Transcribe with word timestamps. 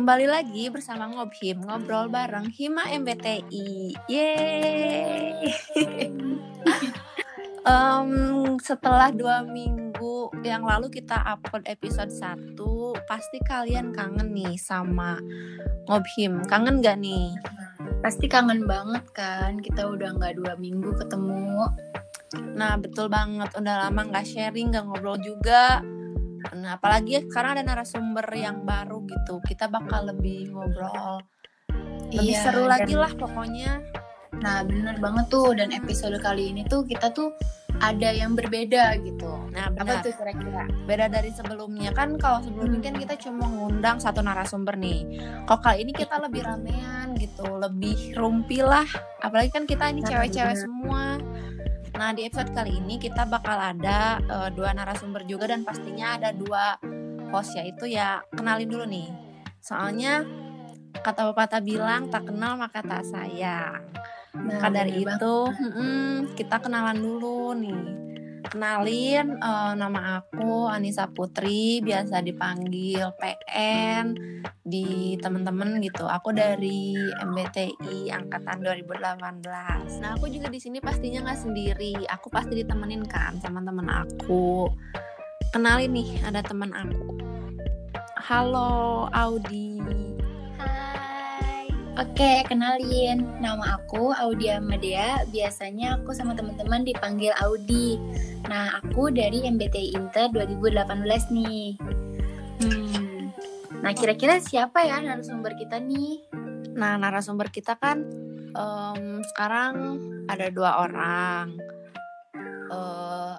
Kembali 0.00 0.24
lagi 0.24 0.72
bersama 0.72 1.12
Ngobhim, 1.12 1.60
ngobrol 1.60 2.08
bareng 2.08 2.48
Hima 2.56 2.88
MBTI. 2.88 3.92
Yeay! 4.08 5.44
um, 7.68 8.56
setelah 8.64 9.12
dua 9.12 9.44
minggu 9.44 10.32
yang 10.40 10.64
lalu 10.64 10.88
kita 10.88 11.20
upload 11.20 11.68
episode 11.68 12.08
1, 12.08 12.56
pasti 13.04 13.44
kalian 13.44 13.92
kangen 13.92 14.32
nih 14.32 14.56
sama 14.56 15.20
Ngobhim. 15.84 16.48
Kangen 16.48 16.80
gak 16.80 16.96
nih? 16.96 17.36
Pasti 18.00 18.24
kangen 18.24 18.64
banget 18.64 19.04
kan, 19.12 19.60
kita 19.60 19.84
udah 19.84 20.16
nggak 20.16 20.40
dua 20.40 20.56
minggu 20.56 20.96
ketemu. 20.96 21.68
Nah, 22.56 22.80
betul 22.80 23.12
banget. 23.12 23.52
Udah 23.52 23.84
lama 23.84 24.00
nggak 24.08 24.24
sharing, 24.24 24.72
nggak 24.72 24.80
ngobrol 24.80 25.20
juga. 25.20 25.84
Nah, 26.50 26.76
apalagi 26.76 27.24
sekarang 27.28 27.60
ada 27.60 27.64
narasumber 27.64 28.26
yang 28.32 28.64
baru 28.64 29.04
gitu. 29.04 29.40
Kita 29.42 29.68
bakal 29.68 30.10
lebih 30.10 30.50
ngobrol. 30.50 31.20
Lebih 32.10 32.34
Iya, 32.34 32.42
seru 32.42 32.66
dan- 32.66 32.72
lagi 32.80 32.94
lah 32.94 33.12
pokoknya. 33.14 33.72
Nah 34.40 34.64
bener 34.64 34.96
banget 34.96 35.26
tuh, 35.28 35.52
dan 35.52 35.68
episode 35.70 36.16
kali 36.18 36.50
ini 36.50 36.64
tuh 36.64 36.82
kita 36.82 37.12
tuh 37.12 37.28
ada 37.76 38.12
yang 38.12 38.36
berbeda 38.36 38.92
gitu. 39.00 39.30
Nah, 39.52 39.72
Apa 39.72 39.84
benar. 39.84 40.02
tuh 40.04 40.12
kira-kira? 40.12 40.64
Beda 40.84 41.06
dari 41.08 41.30
sebelumnya 41.30 41.90
kan 41.90 42.16
kalau 42.16 42.40
sebelumnya 42.40 42.80
kan 42.82 42.96
kita 42.96 43.14
cuma 43.20 43.44
ngundang 43.46 43.96
satu 43.96 44.20
narasumber 44.20 44.76
nih. 44.76 45.06
Kalau 45.44 45.60
kali 45.60 45.84
ini 45.84 45.92
kita 45.92 46.20
lebih 46.20 46.44
ramean 46.44 47.16
gitu, 47.16 47.46
lebih 47.56 48.12
rumpi 48.14 48.60
lah. 48.60 48.84
Apalagi 49.18 49.50
kan 49.50 49.64
kita 49.64 49.88
ini 49.88 50.00
Nah, 50.00 50.08
cewek-cewek 50.08 50.56
semua. 50.58 51.16
Nah, 52.00 52.16
di 52.16 52.24
episode 52.24 52.56
kali 52.56 52.80
ini 52.80 52.96
kita 52.96 53.28
bakal 53.28 53.60
ada 53.60 54.16
eh, 54.24 54.48
dua 54.56 54.72
narasumber 54.72 55.20
juga 55.28 55.52
dan 55.52 55.68
pastinya 55.68 56.16
ada 56.16 56.32
dua 56.32 56.80
host 57.28 57.52
yaitu 57.60 57.92
ya 57.92 58.24
kenalin 58.32 58.72
dulu 58.72 58.88
nih. 58.88 59.12
Soalnya 59.60 60.24
kata 61.04 61.28
pepatah 61.28 61.60
bilang 61.60 62.08
tak 62.08 62.32
kenal 62.32 62.56
maka 62.56 62.80
tak 62.80 63.04
sayang. 63.04 63.84
Nah, 64.32 64.56
Maka 64.56 64.72
dari 64.72 65.04
bener 65.04 65.20
itu, 65.20 65.36
mm-mm, 65.52 66.32
kita 66.40 66.56
kenalan 66.64 66.96
dulu 66.96 67.52
nih. 67.52 68.09
Kenalin 68.50 69.38
eh, 69.38 69.72
nama 69.78 70.18
aku 70.18 70.66
Anissa 70.66 71.06
Putri, 71.06 71.78
biasa 71.86 72.18
dipanggil 72.18 73.06
PN 73.14 74.18
di 74.66 75.14
temen-temen 75.22 75.78
gitu. 75.86 76.10
Aku 76.10 76.34
dari 76.34 76.98
MBTI 77.22 78.10
angkatan 78.10 78.58
2018. 78.66 80.02
Nah, 80.02 80.18
aku 80.18 80.26
juga 80.26 80.50
di 80.50 80.58
sini 80.58 80.82
pastinya 80.82 81.30
nggak 81.30 81.40
sendiri. 81.46 81.94
Aku 82.10 82.26
pasti 82.26 82.58
ditemenin 82.58 83.06
kan 83.06 83.38
sama 83.38 83.62
temen 83.62 83.86
aku. 83.86 84.66
Kenalin 85.54 85.94
nih, 85.94 86.18
ada 86.26 86.42
teman 86.42 86.74
aku. 86.74 87.22
Halo 88.18 89.06
Audi. 89.14 89.99
Oke, 91.98 92.46
kenalin. 92.46 93.26
Nama 93.42 93.80
aku 93.80 94.14
Audia 94.14 94.62
Madea. 94.62 95.26
Biasanya 95.26 95.98
aku 95.98 96.14
sama 96.14 96.38
teman-teman 96.38 96.86
dipanggil 96.86 97.34
Audi. 97.42 97.98
Nah, 98.46 98.78
aku 98.78 99.10
dari 99.10 99.42
MBTI 99.42 99.98
Inter 99.98 100.30
2018 100.30 100.86
nih. 101.34 101.74
Hmm. 102.62 103.34
Nah, 103.82 103.92
kira-kira 103.92 104.38
siapa 104.38 104.86
ya 104.86 105.02
narasumber 105.02 105.58
kita 105.58 105.82
nih? 105.82 106.22
Nah, 106.78 106.94
narasumber 106.94 107.50
kita 107.50 107.74
kan 107.74 108.06
em, 108.50 109.02
sekarang 109.26 109.98
ada 110.30 110.46
dua 110.48 110.86
orang. 110.86 111.58
Eh, 112.70 113.34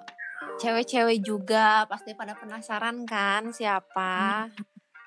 Cewek-cewek 0.52 1.26
juga 1.26 1.88
pasti 1.90 2.14
pada 2.14 2.38
penasaran 2.38 3.02
kan 3.02 3.50
siapa? 3.50 4.46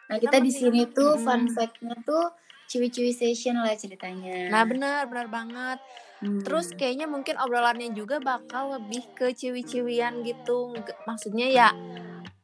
Nah, 0.05 0.17
Kita 0.19 0.35
kita 0.35 0.37
di 0.43 0.51
sini 0.51 0.83
tuh 0.89 1.15
Hmm. 1.15 1.23
fun 1.23 1.41
fact-nya 1.47 1.95
tuh 2.03 2.27
ciwi-ciwi 2.67 3.11
session 3.13 3.61
lah 3.61 3.73
ceritanya. 3.77 4.49
Nah, 4.49 4.63
bener, 4.65 5.05
bener 5.09 5.27
banget. 5.29 5.79
Hmm. 6.23 6.41
Terus 6.41 6.71
kayaknya 6.73 7.05
mungkin 7.05 7.35
obrolannya 7.37 7.91
juga 7.91 8.23
bakal 8.23 8.79
lebih 8.79 9.03
ke 9.13 9.35
ciwi-ciwian 9.35 10.23
gitu. 10.23 10.73
Maksudnya 11.05 11.47
ya 11.51 11.69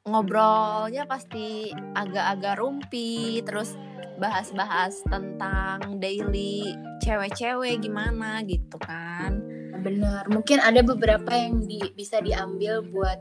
ngobrolnya 0.06 1.06
pasti 1.06 1.70
agak-agak 1.94 2.58
rumpi, 2.58 3.42
terus 3.46 3.78
bahas-bahas 4.18 5.02
tentang 5.10 5.98
daily 5.98 6.74
cewek-cewek 7.02 7.82
gimana 7.82 8.42
gitu 8.46 8.78
kan. 8.82 9.42
bener, 9.82 10.30
mungkin 10.30 10.62
ada 10.62 10.86
beberapa 10.86 11.34
yang 11.34 11.66
di- 11.66 11.90
bisa 11.98 12.22
diambil 12.22 12.86
buat 12.86 13.18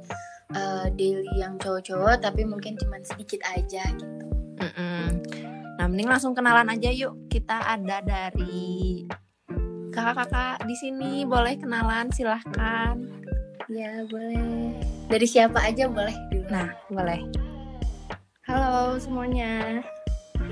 uh, 0.53 0.93
daily 0.93 1.41
yang 1.41 1.57
cowok-cowok, 1.57 2.21
tapi 2.21 2.45
mungkin 2.45 2.77
cuma 2.77 3.01
sedikit 3.01 3.41
aja 3.49 3.81
gitu. 3.97 4.25
Mm-mm. 4.61 5.20
Nah, 5.81 5.89
mending 5.89 6.13
langsung 6.13 6.37
kenalan 6.37 6.69
aja 6.77 6.93
yuk. 6.93 7.33
Kita 7.33 7.57
ada 7.65 8.05
dari 8.05 9.01
kakak-kakak 9.89 10.69
di 10.69 10.77
sini. 10.77 11.25
Boleh 11.25 11.57
kenalan, 11.57 12.13
silahkan. 12.13 13.01
Ya 13.65 14.05
boleh. 14.05 14.77
Dari 15.09 15.25
siapa 15.25 15.57
aja 15.65 15.89
boleh 15.89 16.13
dulu. 16.29 16.45
Nah, 16.53 16.69
boleh. 16.93 17.25
Halo 18.45 19.01
semuanya. 19.01 19.81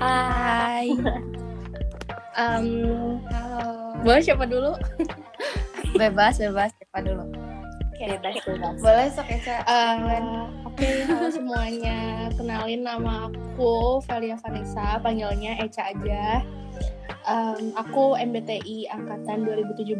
Hai. 0.01 0.97
Em, 2.33 3.21
halo. 3.29 4.01
boleh 4.01 4.25
siapa 4.25 4.49
dulu? 4.49 4.73
bebas, 5.93 6.41
bebas. 6.41 6.73
Siapa 6.73 7.05
dulu? 7.05 7.29
Bebas 7.99 8.39
bebas. 8.47 8.79
Boleh 8.79 9.07
sok 9.11 9.27
Eca. 9.27 9.59
Eh, 9.67 10.23
Oke, 10.63 11.03
halo 11.03 11.27
semuanya. 11.27 12.31
Kenalin 12.31 12.87
nama 12.87 13.27
aku 13.27 13.99
Valia 14.07 14.39
Vanessa, 14.39 14.95
panggilnya 15.03 15.59
Eca 15.59 15.91
aja. 15.91 16.39
Em, 17.27 17.75
aku 17.75 18.15
MBTI 18.15 18.87
angkatan 18.87 19.43
2017. 19.43 19.99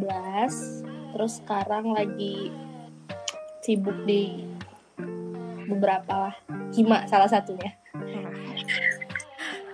Terus 1.12 1.44
sekarang 1.44 1.92
lagi 1.92 2.56
sibuk 3.68 4.08
di 4.08 4.48
beberapa 5.68 6.32
lah. 6.32 6.36
Hima 6.72 7.04
salah 7.12 7.28
satunya. 7.28 7.76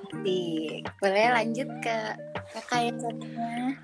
Asik. 0.09 0.81
Boleh 0.97 1.29
lanjut 1.29 1.69
ke 1.77 1.97
kakak 2.57 2.89
yang 2.89 2.97
satunya. 2.97 3.77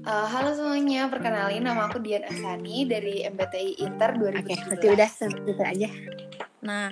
Eh, 0.00 0.26
halo 0.32 0.56
semuanya, 0.56 1.12
perkenalin 1.12 1.60
nama 1.60 1.84
aku 1.84 2.00
Dian 2.00 2.24
Asani 2.24 2.88
dari 2.88 3.20
MBTI 3.20 3.84
Inter 3.84 4.16
Oke, 4.16 4.48
2017. 4.48 4.64
berarti 4.64 4.86
udah 4.96 5.10
segitu 5.12 5.52
aja. 5.60 5.88
Nah, 6.64 6.88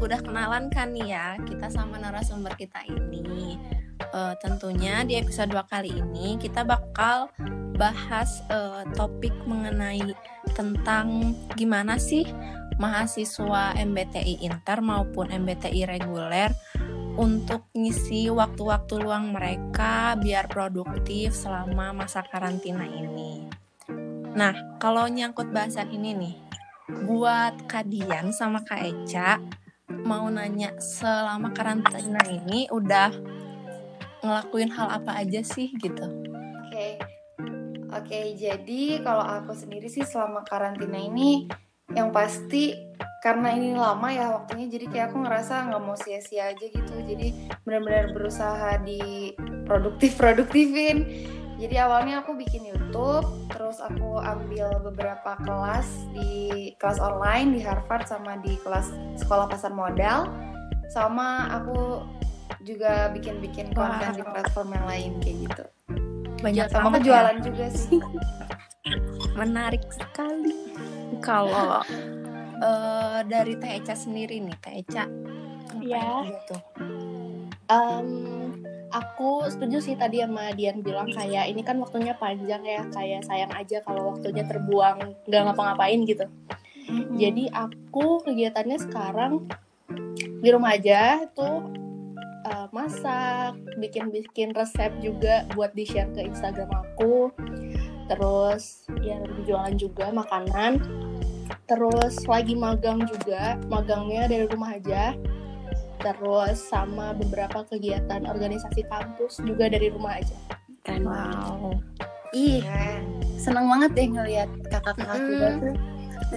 udah 0.00 0.20
kenalan 0.24 0.72
kan 0.72 0.96
nih 0.96 1.12
ya 1.12 1.36
kita 1.44 1.68
sama 1.68 2.00
narasumber 2.00 2.56
kita 2.56 2.80
ini. 2.88 3.60
Eh, 4.00 4.34
tentunya 4.40 5.04
di 5.04 5.20
episode 5.20 5.52
2 5.52 5.60
kali 5.68 5.92
ini 6.00 6.40
kita 6.40 6.64
bakal 6.64 7.28
bahas 7.76 8.40
eh, 8.48 8.88
topik 8.96 9.36
mengenai 9.44 10.16
tentang 10.56 11.36
gimana 11.60 12.00
sih 12.00 12.24
mahasiswa 12.80 13.76
MBTI 13.76 14.48
Inter 14.48 14.80
maupun 14.80 15.28
MBTI 15.28 15.84
reguler 15.84 16.56
untuk 17.18 17.66
ngisi 17.74 18.30
waktu-waktu 18.30 19.00
luang 19.02 19.34
mereka 19.34 20.14
biar 20.18 20.46
produktif 20.46 21.34
selama 21.34 21.94
masa 21.94 22.22
karantina 22.22 22.86
ini. 22.86 23.46
Nah, 24.36 24.78
kalau 24.78 25.10
nyangkut 25.10 25.50
bahasan 25.50 25.90
ini 25.90 26.14
nih, 26.14 26.36
buat 27.06 27.66
Kadian 27.66 28.30
sama 28.30 28.62
Kak 28.62 28.82
Eca 28.82 29.42
mau 29.90 30.30
nanya 30.30 30.78
selama 30.78 31.50
karantina 31.50 32.22
ini 32.30 32.70
udah 32.70 33.10
ngelakuin 34.22 34.70
hal 34.70 34.88
apa 35.02 35.18
aja 35.18 35.42
sih 35.42 35.74
gitu. 35.78 36.06
Oke. 36.66 36.98
Oke, 37.90 38.38
jadi 38.38 39.02
kalau 39.02 39.26
aku 39.26 39.50
sendiri 39.50 39.90
sih 39.90 40.06
selama 40.06 40.46
karantina 40.46 40.94
ini 40.94 41.50
yang 41.90 42.14
pasti 42.14 42.89
karena 43.20 43.52
ini 43.52 43.76
lama 43.76 44.08
ya 44.08 44.32
waktunya 44.32 44.66
jadi 44.72 44.86
kayak 44.88 45.06
aku 45.12 45.18
ngerasa 45.28 45.68
nggak 45.68 45.82
mau 45.84 45.96
sia-sia 45.96 46.56
aja 46.56 46.66
gitu 46.66 46.94
jadi 47.04 47.52
benar-benar 47.68 48.16
berusaha 48.16 48.80
di 48.80 49.36
produktif 49.68 50.16
produktifin 50.16 51.04
jadi 51.60 51.84
awalnya 51.84 52.24
aku 52.24 52.32
bikin 52.40 52.64
YouTube 52.64 53.28
terus 53.52 53.76
aku 53.84 54.16
ambil 54.24 54.72
beberapa 54.80 55.36
kelas 55.44 56.08
di 56.16 56.72
kelas 56.80 56.96
online 56.96 57.52
di 57.52 57.60
Harvard 57.60 58.08
sama 58.08 58.40
di 58.40 58.56
kelas 58.64 58.88
sekolah 59.20 59.52
pasar 59.52 59.76
modal 59.76 60.24
sama 60.88 61.52
aku 61.60 62.00
juga 62.64 63.12
bikin-bikin 63.12 63.72
konten 63.76 64.16
di 64.16 64.24
Wow. 64.24 64.32
platform 64.32 64.68
yang 64.74 64.86
lain 64.88 65.12
kayak 65.20 65.36
gitu 65.44 65.64
Banyak 66.40 66.66
sama 66.72 66.96
aku 66.96 67.04
jualan 67.04 67.36
juga 67.44 67.68
sih 67.68 68.00
ya. 68.00 68.48
Menarik 69.40 69.84
sekali. 69.92 70.56
Kalau 71.20 71.84
eh, 72.60 73.20
dari 73.24 73.56
Teh 73.56 73.72
Eca 73.80 73.96
sendiri 73.96 74.38
nih, 74.44 74.56
Teh 74.60 74.74
Eca 74.84 75.04
Ya. 75.80 76.26
gitu? 76.26 76.56
Em, 77.70 78.08
aku 78.90 79.46
setuju 79.46 79.78
sih 79.78 79.94
tadi 79.94 80.18
sama 80.18 80.50
Dian 80.52 80.82
bilang 80.82 81.08
kayak 81.14 81.46
ini 81.46 81.62
kan 81.62 81.78
waktunya 81.78 82.18
panjang 82.18 82.62
ya 82.66 82.82
kayak 82.90 83.22
sayang 83.22 83.52
aja 83.54 83.78
kalau 83.86 84.14
waktunya 84.14 84.42
terbuang 84.42 85.14
nggak 85.30 85.42
ngapa-ngapain 85.46 86.02
gitu. 86.04 86.26
Jadi 87.14 87.46
aku 87.54 88.26
kegiatannya 88.26 88.78
sekarang 88.82 89.46
di 90.42 90.48
rumah 90.50 90.74
aja 90.74 91.22
tuh 91.30 91.70
uh, 92.50 92.66
masak 92.74 93.54
bikin-bikin 93.78 94.50
resep 94.56 94.90
juga 94.98 95.46
buat 95.54 95.70
di 95.76 95.86
share 95.86 96.10
ke 96.10 96.26
Instagram 96.26 96.70
aku 96.72 97.30
terus 98.10 98.82
ya 99.06 99.22
jualan 99.46 99.78
juga 99.78 100.10
makanan 100.10 100.82
terus 101.70 102.26
lagi 102.26 102.58
magang 102.58 103.06
juga 103.06 103.54
magangnya 103.70 104.26
dari 104.26 104.50
rumah 104.50 104.74
aja 104.74 105.14
terus 106.02 106.58
sama 106.66 107.14
beberapa 107.14 107.62
kegiatan 107.70 108.26
organisasi 108.26 108.82
kampus 108.90 109.38
juga 109.46 109.70
dari 109.70 109.94
rumah 109.94 110.18
aja 110.18 110.34
Kan. 110.84 111.04
Wow. 111.04 111.76
Ih, 112.32 112.62
seneng 113.36 113.66
banget 113.68 113.90
deh 113.92 114.08
ngeliat 114.08 114.50
kakak-kakak 114.70 115.18
Mm-mm. 115.18 115.28
kita 115.28 115.48
tuh. 115.58 115.74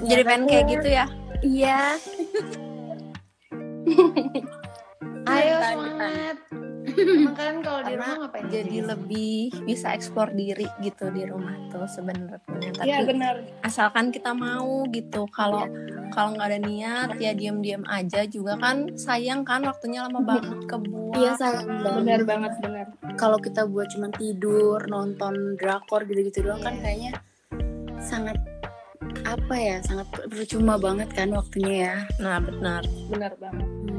Jadi 0.09 0.21
pengen 0.25 0.43
kayak 0.49 0.65
gitu 0.67 0.87
ya. 0.89 1.05
Iya. 1.43 1.81
Ayo 5.31 5.55
semangat. 5.63 6.37
Emang 6.97 7.35
kalian 7.35 7.59
kalau 7.65 7.81
di 7.81 7.93
Karena 7.93 8.05
rumah 8.05 8.17
ngapain? 8.27 8.45
Jadi 8.49 8.77
lebih 8.83 9.35
bisa 9.65 9.87
eksplor 9.93 10.29
diri 10.33 10.67
gitu 10.81 11.09
di 11.09 11.23
rumah 11.25 11.55
tuh 11.69 11.85
sebenarnya. 11.89 12.39
Tapi 12.43 12.85
iya 12.85 13.01
benar 13.03 13.35
asalkan 13.65 14.13
kita 14.13 14.31
mau 14.35 14.85
gitu. 14.89 15.25
Kalau 15.33 15.65
kalau 16.13 16.29
nggak 16.37 16.47
ada 16.53 16.59
niat 16.61 17.09
ya 17.17 17.33
diam-diam 17.33 17.81
aja 17.89 18.25
juga 18.29 18.55
kan 18.61 18.93
sayang 18.93 19.41
kan 19.41 19.65
waktunya 19.65 20.05
lama 20.05 20.21
banget 20.21 20.59
kebuang. 20.69 21.17
Iya 21.17 21.31
sayang 21.37 21.67
benar 21.81 22.21
banget. 22.21 22.25
banget 22.25 22.51
benar 22.61 22.85
Kalau 23.17 23.37
kita 23.41 23.65
buat 23.65 23.89
cuma 23.93 24.09
tidur, 24.13 24.79
nonton 24.89 25.57
drakor 25.57 26.05
gitu-gitu 26.05 26.45
doang 26.45 26.61
kan 26.61 26.73
Iya. 26.77 26.81
kayaknya 26.81 27.11
sangat 28.01 28.37
apa 29.23 29.55
ya, 29.55 29.77
sangat 29.81 30.07
percuma 30.11 30.75
banget 30.75 31.09
kan 31.13 31.31
waktunya 31.33 31.73
ya. 31.89 31.95
Nah 32.21 32.37
benar. 32.43 32.81
benar 33.09 33.33
banget 33.39 33.92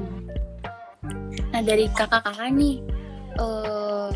Nah 1.54 1.62
dari 1.62 1.86
kakak-kakak 1.86 2.50
nih, 2.50 2.82
eh 3.38 4.10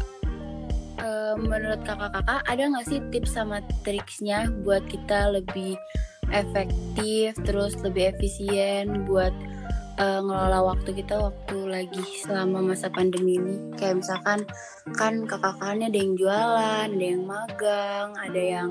eh, 0.99 1.35
menurut 1.39 1.79
kakak-kakak 1.87 2.43
ada 2.43 2.63
nggak 2.67 2.87
sih 2.91 2.99
tips 3.15 3.39
sama 3.39 3.63
triksnya 3.87 4.51
buat 4.67 4.83
kita 4.91 5.31
lebih 5.31 5.79
efektif, 6.35 7.39
terus 7.47 7.79
lebih 7.87 8.11
efisien 8.11 9.07
buat 9.07 9.31
eh, 10.03 10.19
ngelola 10.19 10.75
waktu 10.75 10.99
kita 10.99 11.15
waktu 11.15 11.59
lagi 11.63 12.03
selama 12.27 12.75
masa 12.75 12.91
pandemi 12.91 13.39
ini? 13.39 13.71
Kayak 13.79 14.03
misalkan 14.03 14.43
kan 14.99 15.23
kakak-kakaknya 15.23 15.95
ada 15.95 15.99
yang 16.03 16.15
jualan, 16.19 16.89
ada 16.91 17.07
yang 17.07 17.23
magang, 17.23 18.09
ada 18.19 18.43
yang 18.43 18.71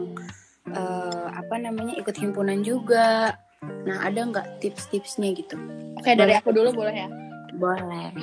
eh, 0.75 1.25
apa 1.31 1.55
namanya 1.55 1.95
ikut 1.95 2.19
himpunan 2.19 2.59
juga. 2.67 3.31
Nah 3.87 4.03
ada 4.03 4.27
nggak 4.27 4.59
tips-tipsnya 4.59 5.31
gitu? 5.39 5.55
oke 5.97 6.13
dari 6.13 6.37
aku 6.37 6.53
dulu 6.53 6.85
boleh 6.85 6.93
ya 6.93 7.09
Boleh. 7.57 8.13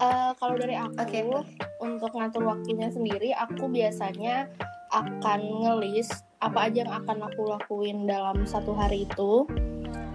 Eh, 0.00 0.32
kalau 0.40 0.56
dari 0.56 0.72
aku 0.80 0.96
boleh. 0.96 1.44
untuk 1.84 2.10
ngatur 2.16 2.48
waktunya 2.48 2.88
sendiri 2.88 3.36
aku 3.36 3.68
biasanya 3.68 4.48
akan 4.96 5.40
ngelis 5.60 6.08
apa 6.40 6.72
aja 6.72 6.88
yang 6.88 6.92
akan 7.04 7.28
aku 7.28 7.44
lakuin 7.44 8.08
dalam 8.08 8.48
satu 8.48 8.72
hari 8.72 9.04
itu. 9.04 9.44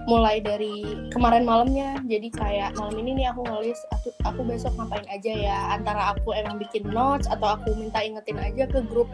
Mulai 0.09 0.41
dari 0.41 1.05
kemarin 1.13 1.45
malamnya 1.45 2.01
jadi 2.05 2.29
kayak 2.33 2.69
malam 2.77 2.97
ini 2.97 3.21
nih 3.21 3.27
aku 3.29 3.45
ngelis 3.45 3.77
aku, 3.93 4.09
aku 4.25 4.41
besok 4.45 4.73
ngapain 4.73 5.05
aja 5.05 5.33
ya? 5.33 5.57
Antara 5.77 6.17
aku 6.17 6.33
emang 6.33 6.57
bikin 6.57 6.89
notes 6.89 7.29
atau 7.29 7.53
aku 7.53 7.77
minta 7.77 8.01
ingetin 8.01 8.41
aja 8.41 8.65
ke 8.65 8.81
grup 8.89 9.09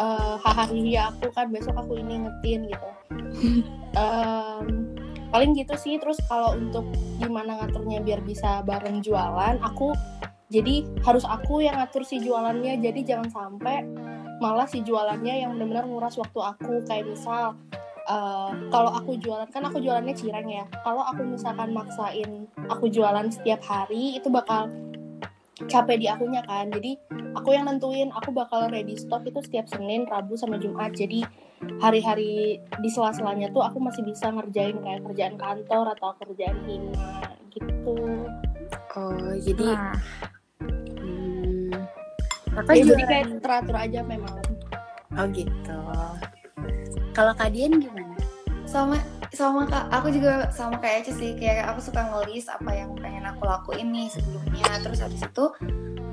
eh 0.00 0.36
hahaha 0.40 1.08
aku 1.12 1.28
kan 1.36 1.52
besok 1.52 1.76
aku 1.76 1.96
ini 1.96 2.20
ingetin 2.20 2.68
gitu. 2.68 2.88
Em, 3.92 4.91
paling 5.32 5.56
gitu 5.56 5.74
sih 5.80 5.96
terus 5.96 6.20
kalau 6.28 6.52
untuk 6.54 6.84
gimana 7.16 7.56
ngaturnya 7.64 8.04
biar 8.04 8.20
bisa 8.20 8.60
bareng 8.62 9.00
jualan 9.00 9.56
aku 9.64 9.96
jadi 10.52 10.84
harus 11.00 11.24
aku 11.24 11.64
yang 11.64 11.80
ngatur 11.80 12.04
si 12.04 12.20
jualannya. 12.20 12.76
Jadi 12.84 13.00
jangan 13.08 13.32
sampai 13.32 13.88
malah 14.36 14.68
si 14.68 14.84
jualannya 14.84 15.40
yang 15.40 15.56
benar-benar 15.56 15.88
nguras 15.88 16.20
waktu 16.20 16.36
aku. 16.44 16.84
Kayak 16.84 17.08
misal 17.08 17.56
eh, 18.04 18.50
kalau 18.68 18.92
aku 18.92 19.16
jualan 19.16 19.48
kan 19.48 19.64
aku 19.64 19.80
jualannya 19.80 20.12
cireng 20.12 20.52
ya. 20.52 20.68
Kalau 20.84 21.00
aku 21.08 21.24
misalkan 21.24 21.72
maksain 21.72 22.44
aku 22.68 22.92
jualan 22.92 23.32
setiap 23.32 23.64
hari 23.64 24.20
itu 24.20 24.28
bakal 24.28 24.68
capek 25.72 25.96
di 25.96 26.06
akunya 26.12 26.44
kan. 26.44 26.68
Jadi 26.68 27.00
aku 27.32 27.56
yang 27.56 27.64
nentuin 27.64 28.12
aku 28.12 28.28
bakal 28.36 28.68
ready 28.68 29.00
stock 29.00 29.24
itu 29.24 29.40
setiap 29.40 29.64
Senin 29.72 30.04
Rabu 30.04 30.36
sama 30.36 30.60
Jumat. 30.60 30.92
Jadi 30.92 31.24
hari-hari 31.82 32.62
di 32.62 32.88
sela-selanya 32.90 33.50
tuh 33.50 33.62
aku 33.62 33.78
masih 33.82 34.02
bisa 34.06 34.30
ngerjain 34.30 34.78
kayak 34.82 35.02
kerjaan 35.06 35.36
kantor 35.38 35.94
atau 35.98 36.14
kerjaan 36.22 36.58
hima 36.66 37.32
gitu. 37.52 37.96
Oh, 38.96 39.32
jadi 39.40 39.68
Nah, 39.76 39.96
hmm, 41.00 41.72
kakak 42.56 42.74
Ya, 42.76 42.84
jadi 42.86 43.04
kayak 43.04 43.26
teratur 43.42 43.76
aja 43.76 44.00
memang. 44.04 44.38
Oh 45.12 45.26
gitu. 45.30 45.80
Kalau 47.12 47.34
kalian 47.36 47.82
gimana? 47.82 48.12
sama 48.72 48.96
sama 49.36 49.68
kak 49.68 49.92
aku 49.92 50.08
juga 50.08 50.48
sama 50.48 50.80
kayak 50.80 51.04
Ece 51.04 51.12
sih 51.20 51.36
kayak 51.36 51.68
aku 51.76 51.92
suka 51.92 52.08
ngelis 52.08 52.48
apa 52.48 52.72
yang 52.72 52.96
pengen 52.96 53.28
aku 53.28 53.44
lakuin 53.44 53.92
nih 53.92 54.08
sebelumnya. 54.08 54.64
Terus 54.80 55.04
habis 55.04 55.20
itu 55.20 55.44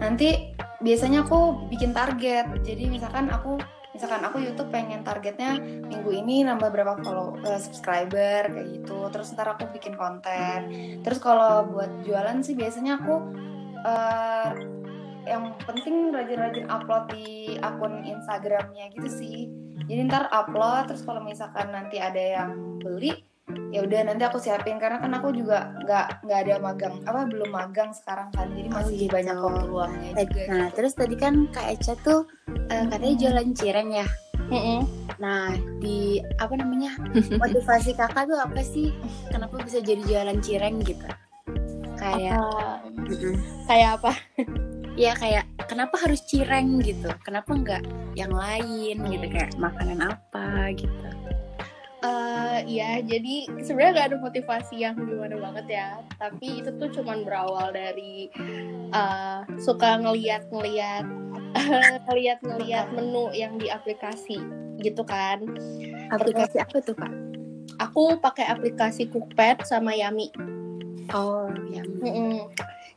nanti 0.04 0.52
biasanya 0.84 1.24
aku 1.24 1.68
bikin 1.72 1.96
target. 1.96 2.52
Jadi 2.68 2.92
misalkan 2.92 3.32
aku 3.32 3.56
misalkan 4.00 4.24
aku 4.24 4.40
YouTube 4.40 4.72
pengen 4.72 5.04
targetnya 5.04 5.60
minggu 5.60 6.08
ini 6.16 6.48
nambah 6.48 6.72
berapa 6.72 7.04
follow 7.04 7.36
eh, 7.44 7.60
subscriber 7.60 8.48
kayak 8.48 8.68
gitu. 8.80 9.12
Terus 9.12 9.36
ntar 9.36 9.52
aku 9.52 9.68
bikin 9.76 10.00
konten. 10.00 10.72
Terus 11.04 11.20
kalau 11.20 11.68
buat 11.68 12.08
jualan 12.08 12.40
sih 12.40 12.56
biasanya 12.56 12.96
aku 12.96 13.16
eh, 13.84 14.50
yang 15.28 15.52
penting 15.68 16.16
rajin-rajin 16.16 16.72
upload 16.72 17.12
di 17.12 17.60
akun 17.60 18.08
Instagramnya 18.08 18.88
gitu 18.96 19.12
sih. 19.12 19.52
Jadi 19.84 20.00
ntar 20.08 20.32
upload 20.32 20.96
terus 20.96 21.04
kalau 21.04 21.20
misalkan 21.20 21.68
nanti 21.76 22.00
ada 22.00 22.40
yang 22.40 22.80
beli 22.80 23.29
ya 23.70 23.82
udah 23.82 24.00
nanti 24.04 24.24
aku 24.24 24.38
siapin 24.38 24.78
karena 24.78 24.98
kan 24.98 25.14
aku 25.14 25.30
juga 25.30 25.74
nggak 25.82 26.26
nggak 26.26 26.40
ada 26.44 26.56
magang 26.58 26.96
apa 27.06 27.26
belum 27.26 27.50
magang 27.50 27.90
sekarang 27.92 28.30
kan 28.34 28.50
jadi 28.52 28.68
Oh, 28.70 28.76
masih 28.82 28.98
gitu. 29.00 29.14
banyak 29.14 29.36
peluangnya 29.36 30.10
juga 30.20 30.42
Nah, 30.48 30.68
terus 30.72 30.94
tadi 30.94 31.16
kan 31.16 31.34
Kak 31.50 31.68
Eca 31.70 31.94
tuh 32.00 32.26
eh, 32.68 32.86
katanya 32.86 33.16
jualan 33.18 33.50
cireng 33.54 33.90
ya. 33.94 34.08
Nah, 35.20 35.52
di 35.78 36.18
apa 36.40 36.54
namanya? 36.56 36.98
Motivasi 37.36 37.94
Kakak 37.94 38.26
tuh 38.26 38.40
apa 38.40 38.62
sih? 38.62 38.90
Kenapa 39.30 39.62
bisa 39.62 39.78
jadi 39.78 40.02
jualan 40.02 40.40
cireng 40.40 40.82
gitu? 40.82 41.06
Kayak 41.94 42.40
Apa- 42.40 42.82
Mm-mm. 43.06 43.36
kayak 43.66 43.90
apa 44.00 44.12
ya 44.98 45.14
kayak 45.14 45.46
kenapa 45.68 46.02
harus 46.02 46.26
cireng 46.26 46.82
gitu? 46.82 47.14
Kenapa 47.22 47.54
nggak 47.54 47.84
yang 48.16 48.34
lain 48.34 48.98
gitu 49.06 49.26
kayak 49.28 49.54
makanan 49.56 50.02
apa 50.02 50.74
gitu? 50.74 50.90
Eh, 52.00 52.60
Iya, 52.70 53.04
jadi 53.04 53.50
sebenarnya 53.60 53.92
gak 53.96 54.08
ada 54.14 54.18
motivasi 54.24 54.76
yang 54.80 54.96
gimana 54.96 55.36
banget 55.36 55.66
ya. 55.80 55.90
Tapi 56.16 56.64
itu 56.64 56.70
tuh 56.80 56.90
cuman 56.96 57.28
berawal 57.28 57.76
dari 57.76 58.32
eh, 58.94 59.40
suka 59.60 60.00
ngeliat-ngeliat 60.00 61.06
ngeliat-ngeliat 62.08 62.88
menu 62.96 63.34
yang 63.36 63.60
di 63.60 63.68
aplikasi 63.68 64.40
gitu 64.80 65.04
kan. 65.04 65.44
Aplikasi 66.14 66.64
apa 66.64 66.80
tuh 66.80 66.96
Kak? 66.96 67.12
Aku 67.80 68.20
pakai 68.20 68.48
aplikasi 68.48 69.08
Cookpad 69.12 69.68
sama 69.68 69.96
Yami. 69.96 70.32
Oh, 71.16 71.50
yang 71.74 71.88
Mm-mm. 72.00 72.48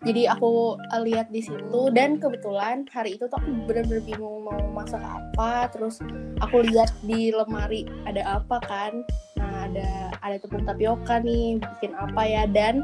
Jadi 0.03 0.27
aku 0.27 0.75
uh, 0.75 1.03
lihat 1.07 1.31
di 1.31 1.47
situ 1.47 1.81
dan 1.95 2.19
kebetulan 2.19 2.83
hari 2.91 3.15
itu 3.15 3.31
tuh 3.31 3.39
aku 3.39 3.51
bener-bener 3.71 4.03
bingung 4.03 4.43
mau 4.43 4.59
masak 4.75 4.99
apa. 4.99 5.71
Terus 5.71 6.03
aku 6.43 6.67
lihat 6.67 6.91
di 7.07 7.31
lemari 7.31 7.87
ada 8.03 8.43
apa 8.43 8.59
kan. 8.67 9.07
Nah 9.39 9.71
ada 9.71 9.91
ada 10.19 10.37
tepung 10.43 10.67
tapioka 10.67 11.23
nih 11.23 11.63
bikin 11.63 11.95
apa 11.95 12.23
ya 12.27 12.45
dan 12.51 12.83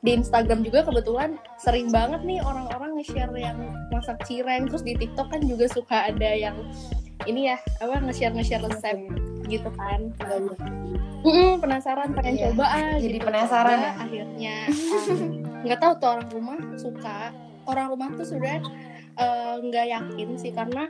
di 0.00 0.16
Instagram 0.16 0.64
juga 0.64 0.84
kebetulan 0.84 1.36
sering 1.60 1.92
banget 1.92 2.24
nih 2.24 2.40
orang-orang 2.40 2.96
nge-share 3.00 3.32
yang 3.36 3.56
masak 3.88 4.20
cireng. 4.28 4.68
Terus 4.68 4.84
di 4.84 4.92
TikTok 5.00 5.32
kan 5.32 5.40
juga 5.44 5.64
suka 5.72 6.12
ada 6.12 6.30
yang 6.36 6.56
ini 7.24 7.52
ya 7.52 7.56
apa 7.80 8.04
nge-share 8.04 8.36
nge-share 8.36 8.64
resep 8.68 9.00
gitu 9.48 9.68
kan. 9.80 10.12
Mm-mm, 11.20 11.60
penasaran 11.60 12.16
pengen 12.16 12.32
Iya, 12.32 12.44
coba 12.52 12.64
ah 12.64 12.96
jadi 12.96 13.16
gitu. 13.20 13.26
penasaran 13.28 13.76
Coba, 13.76 13.84
ya? 13.84 13.92
akhirnya 14.00 14.56
um, 14.72 15.44
nggak 15.64 15.80
tahu 15.80 15.92
tuh 16.00 16.08
orang 16.16 16.28
rumah 16.32 16.58
suka. 16.76 17.18
Orang 17.68 17.86
rumah 17.92 18.08
tuh 18.16 18.26
sudah 18.26 18.58
eh, 19.16 19.54
nggak 19.60 19.86
yakin 19.92 20.28
sih 20.40 20.50
karena 20.50 20.88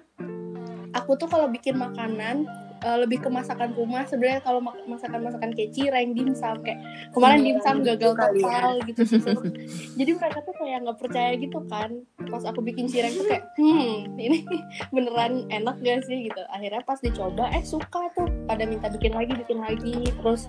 aku 0.94 1.14
tuh 1.18 1.28
kalau 1.30 1.46
bikin 1.50 1.78
makanan 1.78 2.46
eh, 2.80 2.96
lebih 3.02 3.20
ke 3.20 3.28
masakan 3.28 3.74
rumah 3.76 4.06
sebenarnya 4.08 4.40
kalau 4.42 4.60
mak- 4.62 4.82
masakan-masakan 4.88 5.50
kayak 5.52 5.70
cireng 5.74 6.16
dimsum 6.16 6.56
kayak 6.64 6.80
kemarin 7.12 7.40
dimsum 7.44 7.82
gitu 7.82 7.90
gagal 7.94 8.12
kali 8.16 8.40
ya. 8.40 8.46
total 8.46 8.74
gitu 8.88 9.00
gitu 9.04 9.30
jadi 10.00 10.10
mereka 10.16 10.38
tuh 10.46 10.54
kayak 10.56 10.78
nggak 10.86 10.98
percaya 10.98 11.30
gitu 11.36 11.60
kan. 11.68 11.90
Pas 12.30 12.42
aku 12.46 12.60
bikin 12.62 12.86
cireng 12.86 13.12
tuh 13.18 13.26
kayak 13.26 13.44
hmm 13.58 14.16
ini 14.16 14.38
beneran 14.94 15.44
enak 15.50 15.76
gak 15.82 16.06
sih? 16.06 16.30
Gitu. 16.30 16.42
Akhirnya 16.48 16.80
pas 16.86 16.98
dicoba 17.02 17.50
eh 17.52 17.64
suka 17.66 18.06
tuh. 18.14 18.28
Pada 18.46 18.64
minta 18.64 18.86
bikin 18.88 19.12
lagi 19.12 19.34
bikin 19.34 19.58
lagi. 19.60 20.08
Terus 20.14 20.46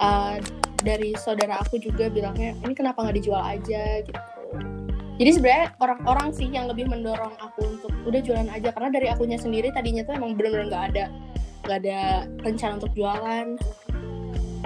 uh, 0.00 0.36
dari 0.82 1.14
saudara 1.18 1.60
aku 1.60 1.78
juga 1.78 2.10
bilangnya 2.10 2.56
ini 2.64 2.74
kenapa 2.74 3.04
nggak 3.04 3.16
dijual 3.20 3.42
aja 3.42 4.02
gitu 4.02 4.20
jadi 5.14 5.30
sebenarnya 5.30 5.68
orang-orang 5.78 6.28
sih 6.34 6.50
yang 6.50 6.66
lebih 6.66 6.90
mendorong 6.90 7.38
aku 7.38 7.78
untuk 7.78 7.92
udah 8.02 8.18
jualan 8.18 8.50
aja 8.50 8.74
karena 8.74 8.90
dari 8.90 9.06
akunya 9.10 9.38
sendiri 9.38 9.70
tadinya 9.70 10.02
tuh 10.02 10.18
emang 10.18 10.34
bener-bener 10.34 10.66
nggak 10.70 10.84
ada 10.94 11.04
nggak 11.64 11.78
ada 11.86 12.00
rencana 12.42 12.72
untuk 12.82 12.92
jualan 12.98 13.46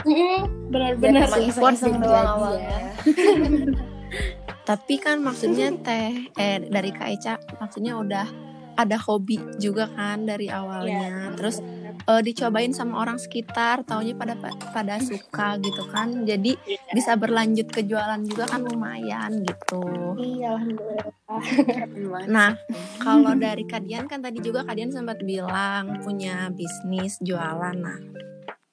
Mm-mm, 0.06 0.70
bener-bener 0.70 1.26
Emang 1.26 1.34
sih 1.34 1.50
iseng-iseng 1.50 1.98
doang 1.98 2.28
awalnya. 2.38 2.70
ya. 2.70 2.82
Tapi 4.68 4.94
kan 5.00 5.18
maksudnya 5.24 5.74
teh 5.80 6.28
eh 6.38 6.62
dari 6.62 6.90
Kak 6.94 7.08
Eca 7.18 7.34
maksudnya 7.58 7.98
udah 7.98 8.26
ada 8.78 8.96
hobi 9.00 9.42
juga 9.58 9.90
kan 9.90 10.22
dari 10.22 10.46
awalnya. 10.52 11.34
Terus 11.34 11.58
eh, 12.08 12.22
dicobain 12.24 12.72
sama 12.72 13.04
orang 13.04 13.20
sekitar, 13.20 13.84
taunya 13.84 14.16
pada 14.16 14.34
pada 14.72 14.96
suka 14.98 15.60
gitu 15.60 15.84
kan. 15.92 16.24
Jadi 16.24 16.56
bisa 16.96 17.14
berlanjut 17.14 17.68
ke 17.68 17.84
jualan 17.84 18.24
juga 18.24 18.48
kan 18.48 18.64
lumayan 18.64 19.44
gitu. 19.44 20.16
iya 20.16 20.56
alhamdulillah 20.56 21.18
Nah, 22.28 22.56
kalau 23.04 23.36
dari 23.36 23.68
Kadian 23.68 24.08
kan 24.08 24.24
tadi 24.24 24.40
juga 24.40 24.64
Kadian 24.64 24.88
sempat 24.88 25.20
bilang 25.20 26.00
punya 26.00 26.48
bisnis 26.48 27.20
jualan. 27.20 27.76
Nah, 27.76 28.00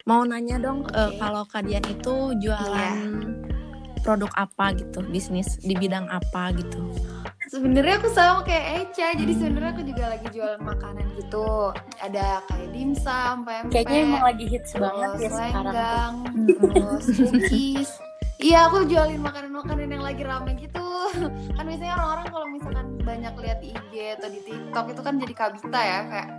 mau 0.07 0.23
nanya 0.23 0.55
dong 0.63 0.87
eh, 0.95 1.11
Oke. 1.11 1.19
kalau 1.19 1.43
Kadian 1.43 1.83
itu 1.91 2.15
jualan 2.39 2.99
produk 4.05 4.31
apa 4.37 4.71
gitu, 4.77 5.03
bisnis 5.11 5.59
di 5.59 5.75
bidang 5.75 6.07
apa 6.07 6.55
gitu. 6.55 6.79
Sebenarnya 7.45 8.01
aku 8.01 8.09
sama 8.09 8.41
kayak 8.41 8.65
Eca, 8.89 9.07
jadi 9.13 9.33
sebenarnya 9.37 9.71
aku 9.77 9.83
juga 9.85 10.03
lagi 10.09 10.27
jualan 10.33 10.61
makanan 10.65 11.05
gitu. 11.13 11.69
Ada 12.01 12.41
kayak 12.49 12.69
dimsum, 12.73 13.35
pempek, 13.45 13.71
Kayaknya 13.71 13.99
emang 14.01 14.23
lagi 14.25 14.45
hits 14.49 14.71
banget 14.73 15.09
ya 15.21 15.29
sekarang. 15.29 16.13
terus 16.73 17.05
cookies. 17.29 17.91
Iya, 18.35 18.67
aku 18.67 18.83
jualin 18.89 19.21
makanan-makanan 19.23 19.87
yang 19.87 20.03
lagi 20.03 20.23
rame 20.25 20.51
gitu. 20.59 20.83
Kan 21.55 21.63
biasanya 21.63 21.93
orang-orang 21.95 22.27
kalau 22.27 22.47
misalkan 22.51 22.87
banyak 22.99 23.33
lihat 23.39 23.59
di 23.63 23.69
IG 23.71 23.93
atau 24.19 24.27
di 24.27 24.39
TikTok 24.43 24.85
itu 24.91 25.01
kan 25.05 25.13
jadi 25.15 25.33
kabita 25.33 25.79
ya 25.79 25.99
kayak 26.11 26.29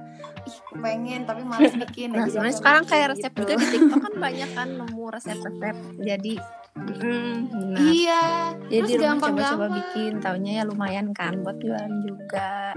ih 0.46 0.58
pengen 0.76 1.20
tapi 1.24 1.42
malas 1.42 1.72
bikin. 1.72 2.12
Nah, 2.12 2.28
jadi 2.28 2.30
sebenarnya 2.36 2.56
sekarang 2.60 2.82
bikin 2.84 2.92
kayak 2.92 3.06
resep 3.16 3.32
gitu. 3.32 3.40
juga 3.42 3.54
di 3.56 3.66
TikTok 3.72 4.00
kan 4.02 4.14
banyak 4.20 4.50
kan 4.52 4.68
nemu 4.76 5.04
resep-resep. 5.08 5.76
Jadi 6.04 6.34
mm. 6.76 7.36
Iya, 7.76 8.22
Jadi 8.66 8.76
terus 8.78 8.90
di 8.90 8.96
rumah 8.98 9.20
coba-coba 9.20 9.66
bikin, 9.70 10.12
taunya 10.18 10.52
ya 10.54 10.64
lumayan 10.64 11.12
kan 11.12 11.40
buat 11.40 11.56
jualan 11.56 11.92
juga. 12.02 12.72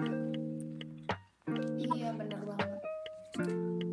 Iya 1.77 2.09
bener 2.13 2.39
banget. 2.43 2.79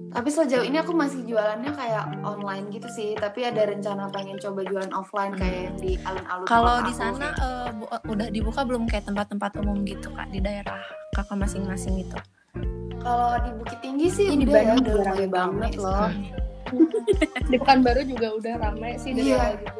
Tapi 0.08 0.28
sejauh 0.32 0.64
ini 0.64 0.80
aku 0.80 0.96
masih 0.96 1.22
jualannya 1.22 1.70
kayak 1.70 2.04
online 2.24 2.72
gitu 2.72 2.88
sih. 2.88 3.12
Tapi 3.14 3.44
ada 3.44 3.68
rencana 3.68 4.08
pengen 4.08 4.40
coba 4.40 4.64
jualan 4.64 4.92
offline 4.92 5.36
kayak 5.36 5.60
yang 5.68 5.76
di 5.76 5.92
alun-alun. 6.00 6.46
Kalau 6.48 6.76
di 6.80 6.92
sana 6.92 7.26
bu- 7.70 7.86
eh, 7.86 8.02
udah 8.08 8.28
dibuka 8.30 8.60
belum 8.64 8.88
kayak 8.88 9.04
tempat-tempat 9.04 9.60
umum 9.60 9.84
gitu 9.84 10.08
kak 10.10 10.30
di 10.30 10.40
daerah 10.40 10.80
kakak 11.12 11.36
masing-masing 11.38 12.00
gitu. 12.00 12.16
kalau 12.98 13.38
di 13.38 13.54
Bukit 13.54 13.78
Tinggi 13.78 14.10
sih 14.10 14.26
Ini 14.26 14.42
udah 14.42 14.58
ya, 14.58 14.74
udah 14.74 14.94
rame 14.98 15.14
lumayan 15.14 15.30
banget 15.30 15.72
loh. 15.78 16.10
di 17.52 17.56
Pekanbaru 17.56 18.02
juga 18.02 18.28
udah 18.34 18.54
rame 18.58 18.98
sih 18.98 19.14
dari 19.14 19.30
awal 19.30 19.54
juga 19.54 19.72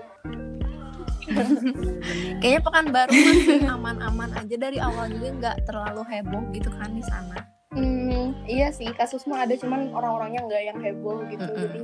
Kayaknya 2.41 2.61
Pekanbaru 2.63 3.13
masih 3.13 3.61
aman-aman 3.67 4.31
aja 4.35 4.57
dari 4.57 4.79
awal 4.79 5.11
juga 5.11 5.29
nggak 5.33 5.57
terlalu 5.67 6.03
heboh 6.07 6.43
gitu 6.53 6.71
kan 6.73 6.91
di 6.93 7.05
sana. 7.05 7.39
Hmm, 7.77 8.33
iya 8.49 8.73
sih 8.73 8.89
kasus 8.95 9.27
mah 9.29 9.45
ada 9.45 9.53
cuman 9.53 9.93
orang-orangnya 9.93 10.49
nggak 10.49 10.63
yang 10.65 10.79
heboh 10.81 11.21
gitu 11.29 11.45
Mm-mm. 11.45 11.61
jadi 11.61 11.81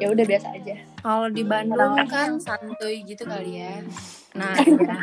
ya 0.00 0.06
udah 0.08 0.24
biasa 0.24 0.46
aja 0.56 0.74
Kalau 0.98 1.28
di 1.28 1.42
Bandung 1.44 1.76
Orang-orang 1.76 2.08
kan, 2.08 2.28
yang 2.32 2.40
santuy 2.40 3.04
gitu 3.04 3.22
kali 3.28 3.60
ya. 3.60 3.84
nah 4.32 4.56
iya. 4.56 4.96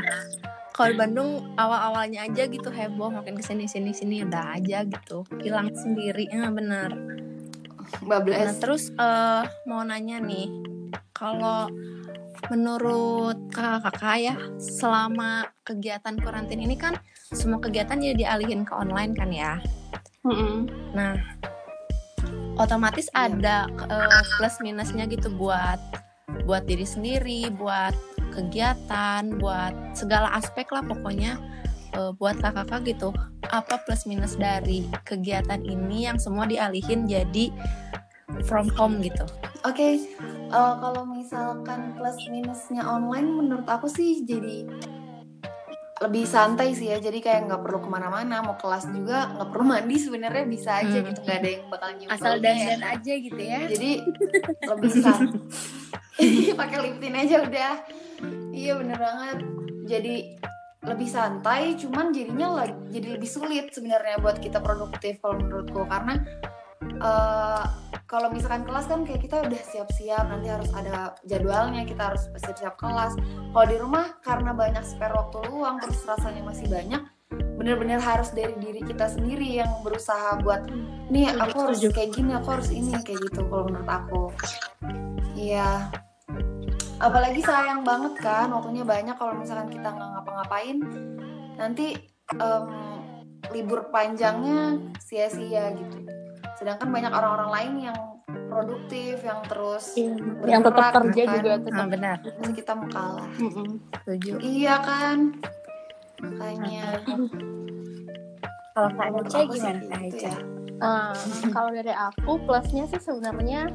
Kalau 0.74 0.90
di 0.90 0.98
Bandung 0.98 1.30
awal-awalnya 1.54 2.25
aja 2.25 2.50
gitu 2.50 2.74
heboh, 2.74 3.13
makin 3.13 3.38
ke 3.38 3.46
sini 3.46 3.70
sini 3.70 3.94
sini 3.94 4.25
udah 4.25 4.58
aja 4.58 4.82
gitu, 4.82 5.22
hilang 5.38 5.70
sendiri, 5.70 6.25
ya 6.25 6.50
benar. 6.50 6.98
Nah 8.02 8.10
Bablas. 8.10 8.58
terus 8.58 8.90
eh 8.90 9.44
mau 9.70 9.86
nanya 9.86 10.18
nih, 10.18 10.50
kalau 11.13 11.70
menurut 12.51 13.38
kakak-kakak 13.53 14.17
ya, 14.19 14.35
selama 14.59 15.47
kegiatan 15.63 16.15
karantin 16.19 16.59
ini 16.59 16.75
kan 16.75 16.97
semua 17.31 17.62
kegiatan 17.63 18.00
jadi 18.00 18.15
dialihin 18.15 18.67
ke 18.67 18.73
online 18.75 19.15
kan 19.15 19.29
ya. 19.31 19.59
Nah, 20.95 21.15
otomatis 22.55 23.07
Iya. 23.12 23.31
ada 23.31 23.57
eh, 23.89 24.23
plus 24.39 24.55
minusnya 24.63 25.07
gitu 25.07 25.31
buat 25.33 25.79
buat 26.43 26.63
diri 26.65 26.88
sendiri, 26.88 27.51
buat 27.53 27.93
kegiatan, 28.33 29.38
buat 29.38 29.93
segala 29.93 30.33
aspek 30.33 30.67
lah 30.73 30.83
pokoknya 30.83 31.38
eh, 31.93 32.12
buat 32.17 32.39
kakak-kakak 32.39 32.95
gitu. 32.95 33.09
Apa 33.51 33.83
plus 33.85 34.07
minus 34.09 34.39
dari 34.39 34.88
kegiatan 35.05 35.62
ini 35.62 36.09
yang 36.09 36.17
semua 36.17 36.47
dialihin 36.50 37.05
jadi 37.05 37.53
from 38.44 38.68
home 38.74 39.00
gitu? 39.00 39.24
Oke, 39.63 40.02
eh, 40.50 40.74
kalau 40.80 41.06
misalkan 41.06 41.94
plus 41.94 42.18
minusnya 42.28 42.84
online 42.84 43.30
menurut 43.30 43.66
aku 43.66 43.88
sih 43.88 44.22
jadi 44.22 44.68
lebih 46.02 46.28
santai 46.28 46.75
sih 46.75 46.92
ya 46.92 47.00
jadi 47.00 47.16
kayak 47.16 47.42
nggak 47.48 47.62
perlu 47.63 47.80
ke 47.80 47.88
mana-mana 47.88 48.44
mau 48.44 48.60
kelas 48.60 48.92
juga 48.92 49.32
nggak 49.40 49.50
perlu 49.56 49.63
mandi 49.63 49.96
sebenarnya 49.96 50.44
bisa 50.44 50.84
aja 50.84 51.00
Hmm. 51.00 51.08
gitu 51.08 51.20
nggak 51.24 51.38
ada 51.40 51.48
yang 51.48 51.63
bakal 51.72 51.90
nyium 51.96 52.10
Asal 52.12 52.34
ya. 52.34 52.42
dandan 52.44 52.82
aja 52.84 53.13
gitu 53.16 53.40
ya. 53.40 53.60
jadi 53.72 53.92
lebih 54.68 54.92
santai 55.00 55.40
pakai 56.60 56.78
lip 56.84 56.96
tint 57.00 57.16
aja 57.16 57.36
udah 57.48 57.72
iya 58.52 58.74
bener 58.75 59.00
banget 59.00 59.38
jadi 59.88 60.16
lebih 60.84 61.08
santai 61.08 61.80
cuman 61.80 62.12
jadinya 62.12 62.68
jadi 62.92 63.08
lebih 63.16 63.30
sulit 63.32 63.72
sebenarnya 63.72 64.20
buat 64.20 64.44
kita 64.44 64.60
produktif 64.60 65.24
kalau 65.24 65.40
menurutku 65.40 65.88
karena 65.88 66.20
eh, 67.02 67.63
kalau 68.13 68.30
misalkan 68.30 68.62
kelas 68.62 68.86
kan 68.86 69.02
kayak 69.08 69.25
kita 69.25 69.42
udah 69.42 69.62
siap-siap 69.74 70.30
nanti 70.30 70.46
harus 70.46 70.70
ada 70.78 71.18
jadwalnya 71.25 71.82
kita 71.82 72.13
harus 72.13 72.30
siap-siap 72.38 72.78
kelas. 72.78 73.18
Kalau 73.50 73.66
di 73.66 73.78
rumah 73.82 74.22
karena 74.22 74.54
banyak 74.54 74.86
spare 74.86 75.18
waktu 75.18 75.50
luang 75.50 75.82
terus 75.82 76.06
rasanya 76.06 76.46
masih 76.46 76.70
banyak 76.70 77.02
bener-bener 77.34 77.98
harus 77.98 78.30
dari 78.30 78.54
diri 78.62 78.86
kita 78.86 79.10
sendiri 79.10 79.63
yang 79.63 79.72
berusaha 79.82 80.38
buat 80.46 80.70
nih 81.10 81.34
aku 81.34 81.70
harus 81.70 81.82
kayak 81.90 82.13
gini 82.13 82.38
aku 82.38 82.60
harus 82.60 82.70
ini 82.70 82.94
kayak 83.02 83.18
gitu 83.30 83.42
kalau 83.50 83.66
menurut 83.66 83.90
aku. 83.90 84.24
Iya. 85.34 85.90
Apalagi 87.02 87.42
sayang 87.42 87.82
banget 87.82 88.13
kan 88.22 88.54
waktunya 88.54 88.86
banyak 88.86 89.16
kalau 89.18 89.34
misalkan 89.34 89.74
kita 89.74 89.90
nggak 89.90 90.10
ngapa-ngapain. 90.13 90.78
Nanti 91.58 91.98
em, 92.38 92.66
libur 93.50 93.90
panjangnya 93.90 94.78
sia-sia 95.02 95.74
gitu 95.74 96.23
sedangkan 96.63 96.89
banyak 96.96 97.12
orang-orang 97.12 97.50
lain 97.51 97.74
yang 97.91 97.98
produktif 98.48 99.20
yang 99.20 99.43
terus 99.51 100.00
yang 100.48 100.63
tetap 100.63 100.96
bergerak, 100.96 100.96
kerja 100.96 101.24
kan. 101.27 101.34
juga 101.36 101.51
Nah, 101.51 101.60
tetap 101.67 101.86
benar, 101.91 102.17
Masa 102.24 102.53
kita 102.55 102.72
mau 102.72 102.88
kalah 102.88 103.29
setuju. 104.00 104.32
iya 104.39 104.75
kan 104.79 105.17
makanya 106.24 107.03
Kalau 108.74 108.89
Kak 108.96 109.08
sih 109.29 109.43
gimana 109.46 109.82
Kak 109.91 110.01
gitu 110.08 110.17
Eca? 110.17 110.32
ya. 110.32 110.38
Nah, 110.79 111.13
kalau 111.51 111.70
dari 111.75 111.93
aku 111.93 112.32
plusnya 112.48 112.84
sih 112.89 112.98
sebenarnya 112.98 113.70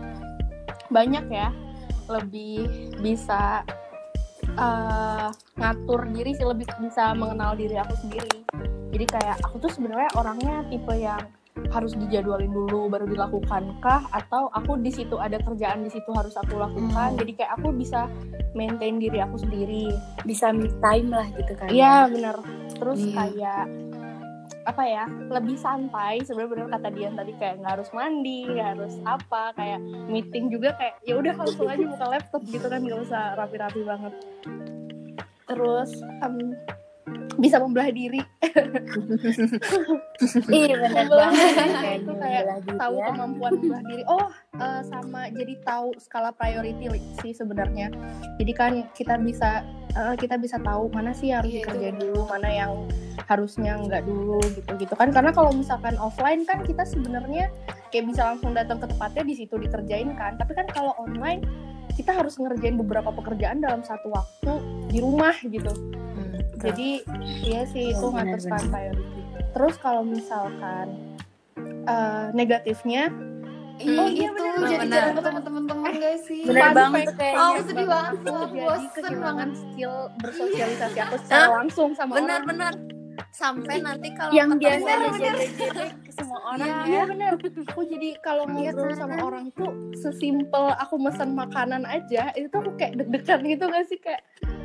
banyak 0.89 1.25
ya 1.29 1.53
lebih 2.09 2.67
bisa 3.05 3.63
eh, 4.57 5.29
ngatur 5.61 6.09
diri 6.09 6.33
sih 6.33 6.47
lebih 6.49 6.65
bisa 6.81 7.13
mengenal 7.13 7.53
diri 7.53 7.77
aku 7.77 7.95
sendiri 8.01 8.43
jadi 8.91 9.05
kayak 9.05 9.37
aku 9.45 9.61
tuh 9.61 9.71
sebenarnya 9.71 10.09
orangnya 10.17 10.65
tipe 10.73 10.95
yang 10.97 11.21
harus 11.69 11.93
dijadwalin 11.95 12.49
dulu 12.49 12.89
baru 12.89 13.05
dilakukan 13.05 13.77
kah 13.79 14.07
atau 14.11 14.49
aku 14.51 14.77
di 14.77 14.89
situ 14.89 15.17
ada 15.17 15.37
kerjaan 15.37 15.83
di 15.83 15.91
situ 15.91 16.09
harus 16.13 16.35
aku 16.35 16.57
lakukan 16.57 17.11
Hmm. 17.11 17.19
jadi 17.19 17.33
kayak 17.35 17.53
aku 17.57 17.69
bisa 17.71 18.09
maintain 18.53 18.97
diri 18.97 19.19
aku 19.19 19.37
sendiri 19.37 19.91
Bisa 20.23 20.51
me 20.51 20.67
time 20.79 21.09
lah 21.11 21.27
gitu 21.31 21.53
kan. 21.55 21.69
Iya 21.69 22.09
bener. 22.09 22.37
Terus 22.73 23.01
Iya. 23.01 23.15
kayak 23.15 23.65
apa 24.65 24.85
ya 24.85 25.05
lebih 25.31 25.57
santai 25.57 26.21
sebenarnya 26.21 26.53
bener 26.53 26.69
kata 26.69 26.89
Dian 26.93 27.15
tadi 27.15 27.33
kayak 27.35 27.57
nggak 27.59 27.73
harus 27.81 27.89
mandi 27.91 28.45
nggak 28.45 28.69
harus 28.77 28.95
apa 29.03 29.57
kayak 29.57 29.81
meeting 30.07 30.53
juga 30.53 30.77
kayak 30.77 31.01
ya 31.03 31.17
udah 31.17 31.33
langsung 31.35 31.65
aja 31.67 31.81
buka 31.81 32.07
laptop 32.07 32.43
gitu 32.45 32.67
kan 32.69 32.81
nggak 32.85 33.01
usah 33.01 33.33
rapi-rapi 33.35 33.81
banget 33.81 34.13
terus 35.45 35.91
em, 36.21 36.53
bisa 37.39 37.57
membelah 37.57 37.89
diri 37.89 38.19
Iya 40.49 40.75
benar 40.83 41.07
Membelah 41.07 41.31
banget. 41.31 41.55
Kayak 41.71 41.97
itu 41.97 42.13
kayak 42.15 42.43
tahu 42.75 42.95
ya. 42.97 43.05
kemampuan 43.09 43.53
membelah 43.55 43.83
diri 43.87 44.03
oh 44.07 44.27
eh, 44.57 44.83
sama 44.85 45.21
jadi 45.31 45.55
tahu 45.63 45.89
skala 45.99 46.31
priority 46.33 46.87
sih 47.23 47.33
sebenarnya 47.33 47.95
jadi 48.37 48.53
kan 48.53 48.73
kita 48.93 49.15
bisa 49.19 49.63
eh, 49.93 50.15
kita 50.17 50.35
bisa 50.37 50.59
tahu 50.59 50.91
mana 50.91 51.13
sih 51.13 51.31
yang 51.31 51.41
harus 51.41 51.53
Iya, 51.53 51.63
itu 51.63 51.71
benar. 51.71 51.95
dulu 51.97 52.21
mana 52.27 52.49
yang 52.49 52.73
harusnya 53.25 53.73
nggak 53.77 54.03
dulu 54.03 54.41
gitu 54.51 54.71
gitu 54.77 54.95
kan 54.95 55.13
karena 55.13 55.31
kalau 55.31 55.53
misalkan 55.53 55.95
offline 55.97 56.43
kan 56.43 56.65
kita 56.65 56.83
sebenarnya 56.83 57.53
kayak 57.89 58.09
bisa 58.09 58.25
langsung 58.27 58.51
datang 58.51 58.79
ke 58.79 58.89
tempatnya 58.89 59.23
di 59.23 59.35
situ 59.37 59.55
dikerjain 59.55 60.11
kan 60.15 60.35
tapi 60.35 60.53
kan 60.53 60.67
kalau 60.69 60.97
online 60.97 61.45
kita 61.93 62.11
harus 62.11 62.35
ngerjain 62.35 62.75
beberapa 62.75 63.11
pekerjaan 63.11 63.59
dalam 63.59 63.83
satu 63.83 64.11
waktu 64.11 64.53
di 64.89 64.99
rumah 64.99 65.37
gitu 65.41 65.71
Hmm. 66.09 66.28
Jadi 66.61 66.89
iya 67.41 67.63
sih 67.65 67.93
itu 67.93 68.01
Oh, 68.01 68.11
ngatur 68.11 68.39
sekarang 68.39 68.69
priority 68.69 69.21
terus 69.49 69.75
kalau 69.77 70.03
misalkan 70.03 70.87
eh, 71.87 72.27
negatifnya 72.33 73.09
Ih, 73.79 73.95
Oh, 73.95 74.11
iya, 74.11 74.27
itu 74.27 74.35
bener, 74.35 74.59
jadi 74.59 74.79
bener. 74.83 74.91
jarang 74.91 75.15
ketemu 75.15 75.39
teman-teman 75.47 75.91
gak 75.95 76.17
sih? 76.27 76.43
Bener 76.43 76.75
banget 76.75 77.15
kayaknya. 77.15 77.39
Oh, 77.39 77.55
sedih 77.63 77.87
banget. 77.87 78.11
aku 78.11 78.87
kehilangan 78.91 79.23
banget. 79.23 79.51
skill 79.55 79.95
bersosialisasi 80.19 80.99
aku 80.99 81.15
secara 81.23 81.47
langsung 81.55 81.89
sama 81.95 82.11
orang. 82.11 82.19
Benar-benar. 82.19 82.73
Sampai 83.31 83.79
nanti 83.79 84.09
kalau 84.19 84.35
yang 84.35 84.51
ketemu 84.51 84.63
biasa 84.83 84.91
gede-gede 85.15 85.87
ke 85.97 86.11
semua 86.11 86.41
orang 86.49 86.67
Iya. 86.67 86.79
iya 86.87 87.03
benar 87.07 87.31
aku 87.39 87.81
jadi 87.87 88.09
kalau 88.19 88.45
ngobrol 88.47 88.95
sama 88.95 89.17
orang 89.21 89.45
tuh 89.55 89.71
sesimpel 89.95 90.75
aku 90.75 90.95
mesen 90.99 91.31
makanan 91.33 91.83
aja 91.85 92.35
itu 92.35 92.47
tuh 92.49 92.59
aku 92.59 92.75
kayak 92.75 92.99
deg-degan 92.99 93.41
gitu 93.45 93.65
gak 93.65 93.87
sih? 93.87 93.99
Kayak 94.03 94.23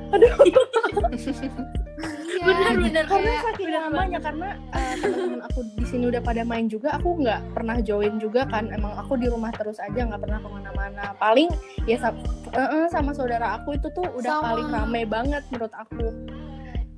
aduh 0.10 0.34
Iya, 1.94 2.46
Bener-bener 2.50 3.06
karena 3.06 3.30
kayak 3.30 3.44
saking 3.54 3.70
lamanya 3.72 4.20
karena 4.20 4.50
eh, 4.74 4.96
teman-teman 5.00 5.42
aku 5.46 5.60
di 5.78 5.86
sini 5.86 6.04
udah 6.10 6.22
pada 6.26 6.42
main 6.42 6.66
juga 6.66 6.98
aku 6.98 7.22
nggak 7.22 7.42
pernah 7.54 7.78
join 7.80 8.18
juga 8.18 8.44
kan. 8.50 8.74
Emang 8.74 8.98
aku 8.98 9.16
di 9.16 9.30
rumah 9.30 9.54
terus 9.54 9.78
aja 9.78 9.96
nggak 9.96 10.22
pernah 10.22 10.40
ke 10.42 10.50
mana-mana. 10.50 11.14
Paling 11.22 11.50
ya 11.86 11.98
sa- 12.02 12.18
eh, 12.52 12.70
eh, 12.82 12.86
sama 12.90 13.14
saudara 13.14 13.62
aku 13.62 13.78
itu 13.78 13.88
tuh 13.94 14.06
udah 14.18 14.42
Sama. 14.42 14.46
paling 14.50 14.68
rame 14.74 15.02
banget 15.06 15.44
menurut 15.54 15.74
aku. 15.78 16.08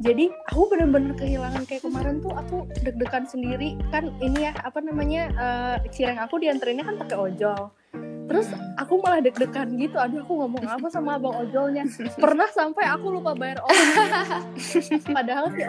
Jadi 0.04 0.28
aku 0.52 0.62
bener-bener 0.70 1.16
kehilangan 1.16 1.64
kayak 1.66 1.84
kemarin 1.84 2.20
tuh 2.20 2.32
aku 2.36 2.68
deg-degan 2.84 3.28
sendiri. 3.28 3.76
Kan 3.92 4.16
ini 4.24 4.50
ya 4.50 4.52
apa 4.64 4.80
namanya 4.80 5.30
eh, 5.36 5.78
cireng 5.92 6.20
aku 6.24 6.40
dianterinnya 6.40 6.88
kan 6.88 6.96
pakai 7.00 7.18
ojol 7.20 7.70
terus 8.26 8.50
aku 8.76 8.98
malah 9.00 9.22
deg-degan 9.22 9.78
gitu 9.78 9.96
aduh 10.02 10.26
aku 10.26 10.34
ngomong 10.46 10.66
apa 10.66 10.88
sama 10.90 11.18
abang 11.22 11.36
ojolnya? 11.46 11.86
Pernah 12.24 12.50
sampai 12.52 12.86
aku 12.90 13.14
lupa 13.14 13.38
bayar 13.38 13.62
ongkir 13.62 14.10
padahal 15.18 15.46
si 15.54 15.62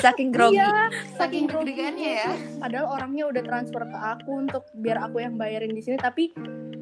saking 0.00 0.32
grogi. 0.32 0.56
iya 0.56 0.88
saking 1.20 1.44
deg-degannya 1.46 2.10
ya. 2.24 2.30
padahal 2.58 2.86
orangnya 2.98 3.28
udah 3.28 3.42
transfer 3.44 3.82
ke 3.84 3.98
aku 3.98 4.30
untuk 4.48 4.64
biar 4.74 4.98
aku 5.04 5.20
yang 5.20 5.36
bayarin 5.36 5.72
di 5.72 5.82
sini. 5.84 5.96
Tapi 6.00 6.32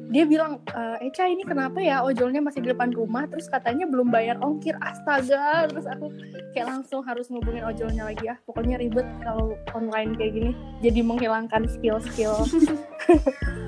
dia 0.07 0.23
bilang 0.23 0.63
e, 0.71 1.11
Eca 1.11 1.27
ini 1.27 1.43
kenapa 1.43 1.83
ya? 1.83 1.99
Ojolnya 2.03 2.39
masih 2.39 2.63
di 2.63 2.71
depan 2.71 2.95
rumah. 2.95 3.27
Terus 3.27 3.51
katanya 3.51 3.83
belum 3.87 4.07
bayar 4.07 4.39
ongkir. 4.39 4.79
Astaga. 4.79 5.67
Terus 5.67 5.83
aku 5.83 6.11
kayak 6.55 6.67
langsung 6.71 7.03
harus 7.03 7.27
ngubungin 7.27 7.67
ojolnya 7.67 8.07
lagi. 8.07 8.31
Ya 8.31 8.39
pokoknya 8.47 8.79
ribet 8.79 9.07
kalau 9.19 9.59
online 9.75 10.15
kayak 10.15 10.31
gini. 10.31 10.51
Jadi 10.79 10.99
menghilangkan 11.03 11.67
skill-skill 11.67 12.47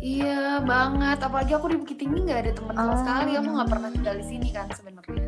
Iya 0.00 0.40
banget, 0.60 1.18
apalagi 1.20 1.52
aku 1.52 1.66
di 1.68 1.76
Bukit 1.76 1.96
Tinggi 1.96 2.20
nggak 2.22 2.40
ada 2.40 2.52
teman 2.52 2.74
sama 2.74 2.88
Oh. 2.88 2.98
sekali. 2.98 3.30
Aku 3.34 3.48
nggak 3.50 3.68
pernah 3.68 3.88
tinggal 3.90 4.14
di 4.16 4.26
sini 4.26 4.48
kan 4.48 4.66
sebenarnya. 4.70 5.24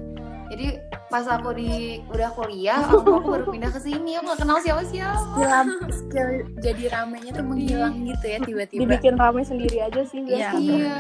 Jadi 0.49 0.67
pas 1.07 1.25
aku 1.26 1.49
di 1.52 1.73
udah 2.07 2.29
kuliah, 2.31 2.81
aku, 2.83 3.00
aku 3.11 3.29
baru 3.31 3.45
pindah 3.49 3.69
ke 3.69 3.81
sini. 3.81 4.17
Aku 4.17 4.25
nggak 4.26 4.41
kenal 4.41 4.59
siapa-siapa. 4.59 5.37
skill, 5.37 5.69
skill 5.91 6.29
jadi 6.59 6.83
ramenya 6.91 7.31
tuh 7.33 7.45
menghilang 7.45 8.00
gitu 8.02 8.25
ya 8.26 8.38
tiba-tiba. 8.38 8.81
dibikin 8.83 9.14
ramai 9.14 9.43
sendiri 9.43 9.79
aja 9.83 10.00
sih 10.02 10.21
Iya. 10.21 10.57
biasanya. 10.57 10.73
Iya. 10.75 10.97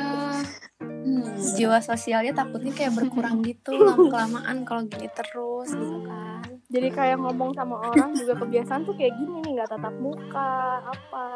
Hmm. 1.02 1.34
Jiwa 1.34 1.78
sosialnya 1.80 2.32
takutnya 2.32 2.70
kayak 2.70 2.92
berkurang 2.94 3.40
gitu 3.40 3.72
lama 3.82 4.06
kelamaan 4.06 4.62
kalau 4.62 4.82
gini 4.84 5.10
terus 5.10 5.68
gitu 5.68 5.98
kan. 6.04 6.44
jadi 6.68 6.88
kayak 6.88 7.16
ngomong 7.18 7.50
sama 7.52 7.74
orang 7.82 8.14
juga 8.14 8.38
kebiasaan 8.38 8.82
tuh 8.82 8.94
kayak 8.94 9.10
gini 9.12 9.42
nih 9.42 9.50
nggak 9.52 9.68
tatap 9.68 9.94
muka 9.94 10.52
apa 10.84 11.26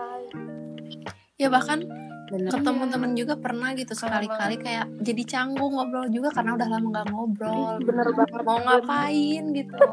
Ya 1.34 1.48
bahkan 1.48 1.82
Bener. 2.26 2.50
ketemu 2.50 2.82
Iya. 2.82 2.92
temen 2.92 3.12
juga 3.14 3.34
pernah 3.38 3.70
gitu 3.72 3.92
sekali-kali 3.94 4.56
kayak 4.58 4.86
jadi 4.98 5.22
canggung 5.24 5.72
ngobrol 5.72 6.10
juga 6.10 6.28
karena 6.30 6.58
udah 6.58 6.68
lama 6.68 6.86
nggak 6.90 7.06
ngobrol. 7.08 7.78
bener 7.80 8.08
banget 8.12 8.40
Mau 8.42 8.58
ngapain 8.60 9.44
gitu. 9.52 9.76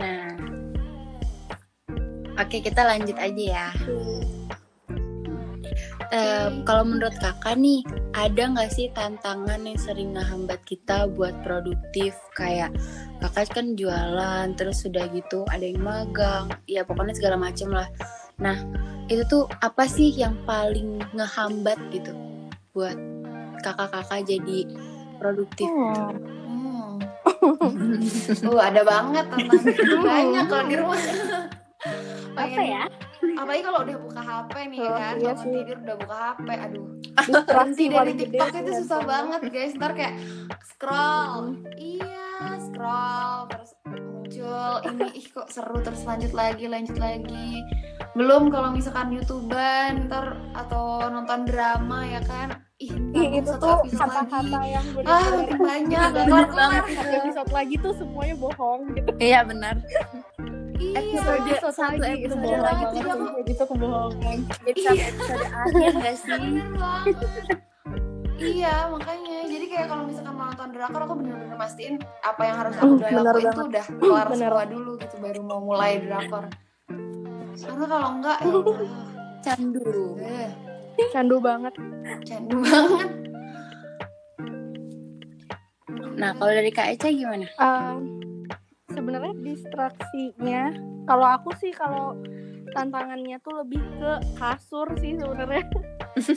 Nah, 0.00 0.32
oke 2.38 2.56
kita 2.62 2.82
lanjut 2.82 3.16
aja 3.16 3.44
ya. 3.44 3.68
Eh, 6.10 6.50
kalau 6.66 6.82
menurut 6.82 7.14
kakak 7.22 7.54
nih, 7.54 7.86
ada 8.18 8.50
nggak 8.50 8.74
sih 8.74 8.90
tantangan 8.90 9.62
yang 9.62 9.78
sering 9.78 10.10
ngehambat 10.18 10.58
kita 10.66 11.06
buat 11.06 11.38
produktif? 11.46 12.18
Kayak 12.34 12.74
kakak 13.22 13.54
kan 13.54 13.78
jualan, 13.78 14.50
terus 14.58 14.82
sudah 14.82 15.06
gitu 15.14 15.46
ada 15.46 15.62
yang 15.62 15.78
magang, 15.78 16.50
ya 16.66 16.82
pokoknya 16.82 17.14
segala 17.14 17.38
macem 17.38 17.70
lah. 17.70 17.86
Nah, 18.42 18.58
itu 19.06 19.22
tuh 19.30 19.46
apa 19.62 19.86
sih 19.86 20.10
yang 20.10 20.34
paling 20.42 20.98
ngehambat 21.14 21.78
gitu 21.94 22.10
buat 22.74 22.98
kakak-kakak 23.62 24.26
jadi 24.26 24.66
produktif? 25.22 25.70
Hmm. 25.70 26.18
Hmm. 26.50 26.94
Uh, 28.50 28.58
ada 28.68 28.82
banget 28.82 29.30
tentang 29.30 30.02
banyak 30.02 30.44
kalau 30.50 30.64
di 30.66 30.74
rumah. 30.74 30.98
Apa 32.34 32.62
ya? 32.66 32.84
Apalagi 33.20 33.62
kalau 33.62 33.80
udah 33.82 33.96
buka 34.00 34.20
HP 34.20 34.52
nih 34.66 34.78
Oh, 34.80 34.92
kan, 34.92 35.14
iya 35.14 35.30
bangun 35.30 35.40
sih. 35.42 35.52
tidur 35.54 35.78
udah 35.80 35.96
buka 35.98 36.16
HP, 36.16 36.48
aduh. 36.58 36.86
Berhenti 37.46 37.84
dari 37.86 38.12
TikTok 38.14 38.48
itu 38.56 38.72
susah 38.78 39.00
banget 39.02 39.40
guys. 39.46 39.72
Ntar 39.74 39.92
kayak 39.92 40.14
scroll, 40.66 41.36
iya 41.74 42.28
scroll 42.58 43.38
terus 43.46 43.70
muncul 43.82 44.72
ini 44.86 45.06
ih 45.12 45.26
kok 45.28 45.48
seru 45.48 45.78
terus 45.80 46.02
lanjut 46.02 46.32
lagi 46.32 46.64
lanjut 46.64 46.96
lagi. 46.96 47.60
Belum 48.12 48.48
kalau 48.48 48.70
misalkan 48.70 49.10
youtuber 49.10 49.60
ntar 50.02 50.26
atau 50.52 50.82
nonton 51.06 51.44
drama 51.44 52.02
ya 52.04 52.20
kan, 52.22 52.48
ih 52.76 52.90
itu 53.36 53.52
tuh 53.54 53.84
kata-kata 53.86 54.40
yang 54.64 54.86
Ah, 55.04 55.20
bener-bener 55.28 55.30
makin 55.30 55.58
banyak, 55.60 56.08
banget. 56.10 56.82
satu 56.90 57.14
episode 57.18 57.50
lagi 57.50 57.74
tuh 57.76 57.92
semuanya 57.94 58.34
bohong 58.36 58.80
gitu. 58.94 59.10
Iya 59.16 59.40
benar. 59.42 59.74
Iya. 60.80 60.96
episode 60.96 61.70
satu 61.70 61.92
lagi, 61.94 62.16
itu 62.16 62.24
episode 62.24 62.40
bohong 62.40 62.56
lagi, 62.58 62.72
banget 62.74 62.94
jadi 62.96 63.04
aku- 63.06 63.20
tuh, 63.20 63.30
itu 63.44 63.64
kebohongan. 63.66 64.38
Jadi 64.62 64.78
sampai 64.80 65.04
episode 65.06 65.46
akhir 65.46 65.92
nggak 65.94 66.16
sih? 66.16 66.40
Iya 68.40 68.88
makanya 68.88 69.44
jadi 69.44 69.66
kayak 69.68 69.86
kalau 69.86 70.02
misalkan 70.02 70.32
mau 70.32 70.48
nonton 70.48 70.72
drakor 70.72 71.00
aku 71.02 71.12
bener-bener 71.14 71.52
mastiin 71.54 71.94
apa 72.22 72.40
yang 72.40 72.56
harus 72.56 72.72
aku 72.72 72.88
Hmm, 72.88 72.96
udah 72.96 73.10
lakuin 73.20 73.52
tuh 73.52 73.66
udah 73.68 73.84
kelar 73.92 74.26
Bener. 74.26 74.48
semua 74.48 74.64
dulu 74.64 74.92
gitu 74.96 75.16
baru 75.18 75.40
mau 75.42 75.60
mulai 75.60 76.00
drakor 76.00 76.44
karena 77.60 77.84
kalau 77.84 78.08
enggak 78.10 78.38
ya 78.40 78.54
Candu. 79.44 79.92
eh, 80.16 80.48
Candu 81.12 81.36
banget. 81.38 81.74
candu 82.22 82.56
banget 82.62 83.08
Nah, 86.12 86.30
kalau 86.32 86.48
dari 86.50 86.68
Kak 86.70 86.88
Eca 86.90 87.08
gimana? 87.10 87.44
Um, 87.56 88.24
sebenarnya 89.10 89.34
distraksinya 89.42 90.62
kalau 91.02 91.26
aku 91.26 91.50
sih 91.58 91.74
kalau 91.74 92.14
tantangannya 92.70 93.42
tuh 93.42 93.58
lebih 93.58 93.82
ke 93.98 94.22
kasur 94.38 94.86
sih 95.02 95.18
sebenarnya. 95.18 95.66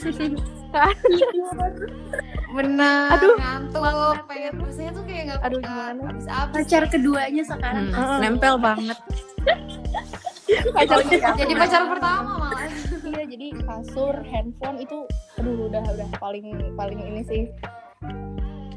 bener 2.54 3.14
Aduh, 3.14 3.38
ngantuk 3.38 4.26
pengen 4.26 4.54
biasanya 4.58 4.92
tuh 4.98 5.04
kayak 5.06 5.24
nggak 5.30 5.42
Aduh, 5.46 5.62
gimana? 5.62 6.02
habis-habis 6.10 6.54
Pacar 6.66 6.84
keduanya 6.90 7.44
sekarang. 7.46 7.94
Hmm, 7.94 7.98
Heeh. 7.98 8.20
nempel 8.26 8.56
banget. 8.58 8.98
Pacar 10.74 10.98
jadi 11.38 11.54
pacar 11.54 11.82
pertama 11.94 12.42
malah 12.42 12.70
iya 13.06 13.22
jadi 13.30 13.54
kasur, 13.70 14.18
handphone 14.26 14.82
itu 14.82 15.06
aduh 15.38 15.70
udah 15.70 15.82
udah 15.94 16.10
paling 16.18 16.74
paling 16.74 16.98
ini 16.98 17.22
sih. 17.30 17.44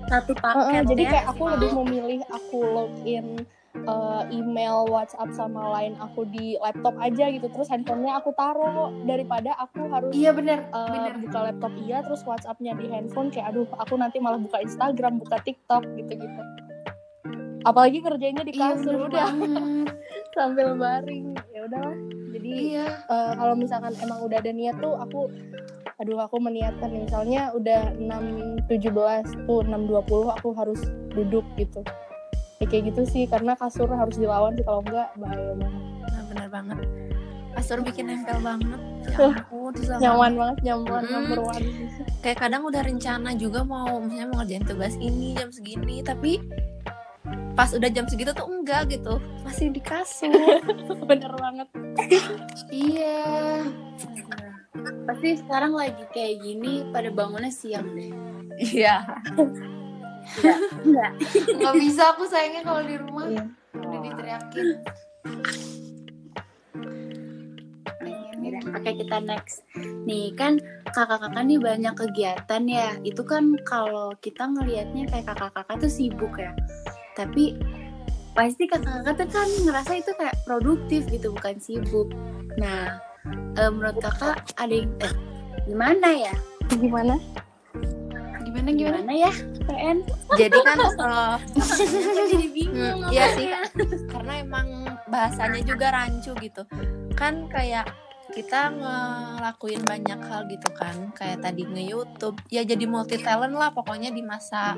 Satu 0.06 0.32
paket 0.36 0.84
jadi 0.86 1.02
ya. 1.02 1.10
kayak 1.16 1.26
aku 1.32 1.42
lebih 1.56 1.70
memilih 1.80 2.20
aku 2.28 2.58
login 2.62 3.44
eh, 3.84 4.22
email, 4.32 4.88
WhatsApp 4.88 5.30
sama 5.36 5.74
lain 5.76 5.92
aku 6.00 6.24
di 6.30 6.56
laptop 6.58 6.96
aja 6.96 7.28
gitu. 7.28 7.46
Terus 7.52 7.68
handphonenya 7.68 8.18
aku 8.18 8.32
taruh 8.32 8.92
daripada 9.04 9.52
aku 9.60 9.86
harus 9.92 10.12
iya 10.16 10.32
bener. 10.32 10.64
eh, 10.72 10.88
bener. 10.88 11.12
buka 11.26 11.38
laptop. 11.52 11.72
Iya 11.76 11.98
terus 12.06 12.22
WhatsAppnya 12.24 12.72
di 12.78 12.86
handphone 12.88 13.28
kayak 13.28 13.52
aduh 13.52 13.68
aku 13.76 13.94
nanti 14.00 14.16
malah 14.22 14.40
buka 14.40 14.62
Instagram, 14.64 15.20
buka 15.20 15.36
TikTok 15.44 15.84
gitu-gitu. 16.00 16.42
Apalagi 17.66 17.98
kerjanya 17.98 18.46
di 18.46 18.54
iya 18.54 18.72
kasur. 18.78 18.94
bener 18.94 19.10
udah. 19.10 19.28
sambil 20.36 20.76
baring. 20.76 21.32
Ya 21.50 21.64
udahlah. 21.64 21.96
Jadi 22.36 22.52
iya. 22.76 22.86
eh, 23.08 23.32
kalau 23.34 23.54
misalkan 23.56 23.92
emang 24.04 24.20
udah 24.20 24.36
ada 24.38 24.52
niat 24.52 24.76
tuh 24.78 24.94
aku 24.94 25.32
aduh 25.96 26.20
aku 26.20 26.36
meniatkan. 26.38 26.92
Misalnya 26.92 27.50
udah 27.56 27.96
6.17 28.68 29.48
tuh 29.48 29.60
6.20 29.64 30.36
aku 30.36 30.48
harus 30.52 30.80
duduk 31.16 31.42
gitu 31.56 31.80
ya 32.56 32.64
kayak 32.66 32.92
gitu 32.92 33.02
sih 33.04 33.24
karena 33.28 33.52
kasur 33.54 33.88
harus 33.88 34.16
dilawan 34.16 34.56
sih 34.56 34.64
kalau 34.64 34.80
enggak 34.80 35.08
bahaya 35.16 35.52
banget 35.56 35.82
Nah, 36.06 36.22
benar 36.30 36.48
banget. 36.48 36.78
Kasur 37.56 37.78
bikin 37.80 38.06
nempel 38.06 38.38
banget. 38.40 38.80
Ya 39.06 39.32
ampun, 39.32 39.72
nyaman 40.02 40.32
banget. 40.34 40.56
nyaman 40.66 41.02
Mm. 41.02 41.12
number 41.14 41.38
one 41.40 41.66
Kayak 42.20 42.38
kadang 42.42 42.62
udah 42.66 42.82
rencana 42.84 43.30
juga 43.34 43.64
mau 43.64 43.96
misalnya 44.02 44.28
mau 44.28 44.38
ngerjain 44.42 44.64
tugas 44.66 44.94
ini 44.98 45.32
jam 45.34 45.48
segini, 45.48 46.02
tapi 46.02 46.42
pas 47.56 47.72
udah 47.72 47.88
jam 47.88 48.04
segitu 48.06 48.36
tuh 48.36 48.44
enggak 48.44 48.92
gitu. 48.92 49.16
Masih 49.46 49.72
di 49.72 49.80
kasur. 49.80 50.30
bener 51.10 51.32
banget 51.38 51.68
iya 52.70 53.64
Pasti 55.06 55.38
sekarang 55.40 55.72
lagi 55.72 56.04
kayak 56.12 56.44
gini 56.44 56.86
pada 56.92 57.08
bangunnya 57.08 57.50
siang 57.50 57.88
deh. 57.96 58.12
Iya. 58.60 59.00
Enggak. 60.82 61.10
nggak 61.56 61.74
bisa 61.76 62.02
aku 62.12 62.24
sayangnya 62.24 62.62
kalau 62.62 62.82
di 62.82 62.96
rumah 62.96 63.24
Iya. 63.26 63.44
udah 63.76 64.00
diteriakin 64.02 64.66
Pengennya 67.96 68.32
Yaudah, 68.36 68.62
Oke 68.74 68.90
kita 68.96 69.18
next. 69.20 69.56
Nih 70.06 70.30
kan 70.32 70.58
kakak-kakak 70.86 71.42
nih 71.44 71.58
banyak 71.58 71.94
kegiatan 71.94 72.62
ya. 72.64 72.88
Itu 73.02 73.22
kan 73.22 73.56
kalau 73.62 74.14
kita 74.18 74.46
ngelihatnya 74.46 75.08
kayak 75.08 75.26
kakak-kakak 75.26 75.76
tuh 75.78 75.90
sibuk 75.90 76.34
ya. 76.36 76.52
Tapi 77.14 77.56
pasti 78.32 78.68
kakak-kakak 78.68 79.14
tuh 79.18 79.28
kan 79.32 79.48
ngerasa 79.64 79.92
itu 79.96 80.12
kayak 80.14 80.36
produktif 80.44 81.08
gitu 81.08 81.32
bukan 81.32 81.56
sibuk. 81.58 82.12
Nah 82.56 83.00
eh, 83.56 83.70
menurut 83.72 83.98
kakak 83.98 84.44
ada 84.54 84.74
yang 84.74 84.90
eh, 85.00 85.14
gimana 85.64 86.08
ya? 86.12 86.34
Gimana? 86.68 87.14
Gimana 88.56 88.72
gimana 88.72 88.98
Gimana 89.04 89.14
ya 89.14 89.32
PN? 89.68 89.98
Jadi 90.40 90.58
kan 90.64 90.78
eh, 91.04 91.36
Jadi 92.32 92.46
bingung. 92.48 93.04
Hmm, 93.04 93.12
iya 93.12 93.24
sih. 93.36 93.48
karena 94.08 94.40
emang 94.40 94.68
bahasanya 95.12 95.60
juga 95.60 95.92
rancu 95.92 96.32
gitu 96.40 96.64
kan 97.12 97.48
kayak 97.52 97.88
kita 98.34 98.68
ngelakuin 98.74 99.80
banyak 99.86 100.20
hal 100.28 100.44
gitu 100.50 100.68
kan 100.74 101.14
kayak 101.14 101.40
tadi 101.40 101.62
nge 101.64 101.84
YouTube 101.88 102.36
ya 102.50 102.66
jadi 102.66 102.84
multi 102.84 103.16
talent 103.22 103.54
lah 103.54 103.70
pokoknya 103.72 104.10
di 104.12 104.20
masa 104.20 104.74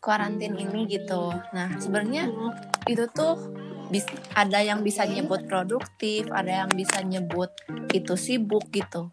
karantin 0.00 0.56
ini 0.56 0.86
gitu 0.88 1.34
nah 1.52 1.68
sebenarnya 1.76 2.30
itu 2.88 3.04
tuh 3.10 3.36
bis, 3.90 4.06
ada 4.32 4.62
yang 4.62 4.80
bisa 4.86 5.04
nyebut 5.04 5.44
produktif 5.50 6.30
ada 6.30 6.64
yang 6.64 6.70
bisa 6.72 7.02
nyebut 7.02 7.50
itu 7.92 8.14
sibuk 8.14 8.70
gitu 8.72 9.10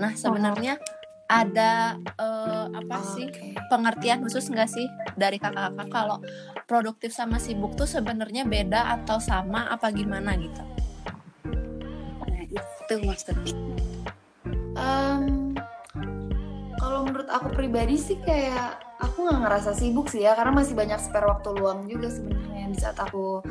nah 0.00 0.16
sebenarnya 0.16 0.80
ada 1.26 1.98
eh, 1.98 2.66
apa 2.70 2.98
sih 3.02 3.26
Oke. 3.26 3.58
pengertian 3.66 4.22
khusus 4.22 4.46
nggak 4.46 4.70
sih 4.70 4.86
dari 5.18 5.42
kakak-kakak 5.42 5.88
kalau 5.90 6.18
produktif 6.70 7.10
sama 7.10 7.42
sibuk 7.42 7.74
tuh 7.74 7.86
sebenarnya 7.86 8.46
beda 8.46 8.94
atau 9.02 9.18
sama 9.18 9.70
apa 9.70 9.90
gimana 9.90 10.38
gitu? 10.38 10.62
Nah 12.22 12.42
itu 12.46 12.94
maksudnya. 13.02 13.54
Em, 14.76 15.54
kalau 16.78 17.06
menurut 17.06 17.26
aku 17.30 17.48
pribadi 17.54 17.98
sih 17.98 18.18
kayak 18.22 18.78
aku 19.02 19.26
nggak 19.26 19.40
ngerasa 19.46 19.70
sibuk 19.74 20.06
sih 20.08 20.22
ya 20.22 20.38
karena 20.38 20.52
masih 20.54 20.74
banyak 20.78 21.00
spare 21.02 21.26
waktu 21.26 21.48
luang 21.58 21.86
juga 21.90 22.08
sebenarnya 22.08 22.66
di 22.70 22.78
saat 22.78 22.98
aku 23.00 23.42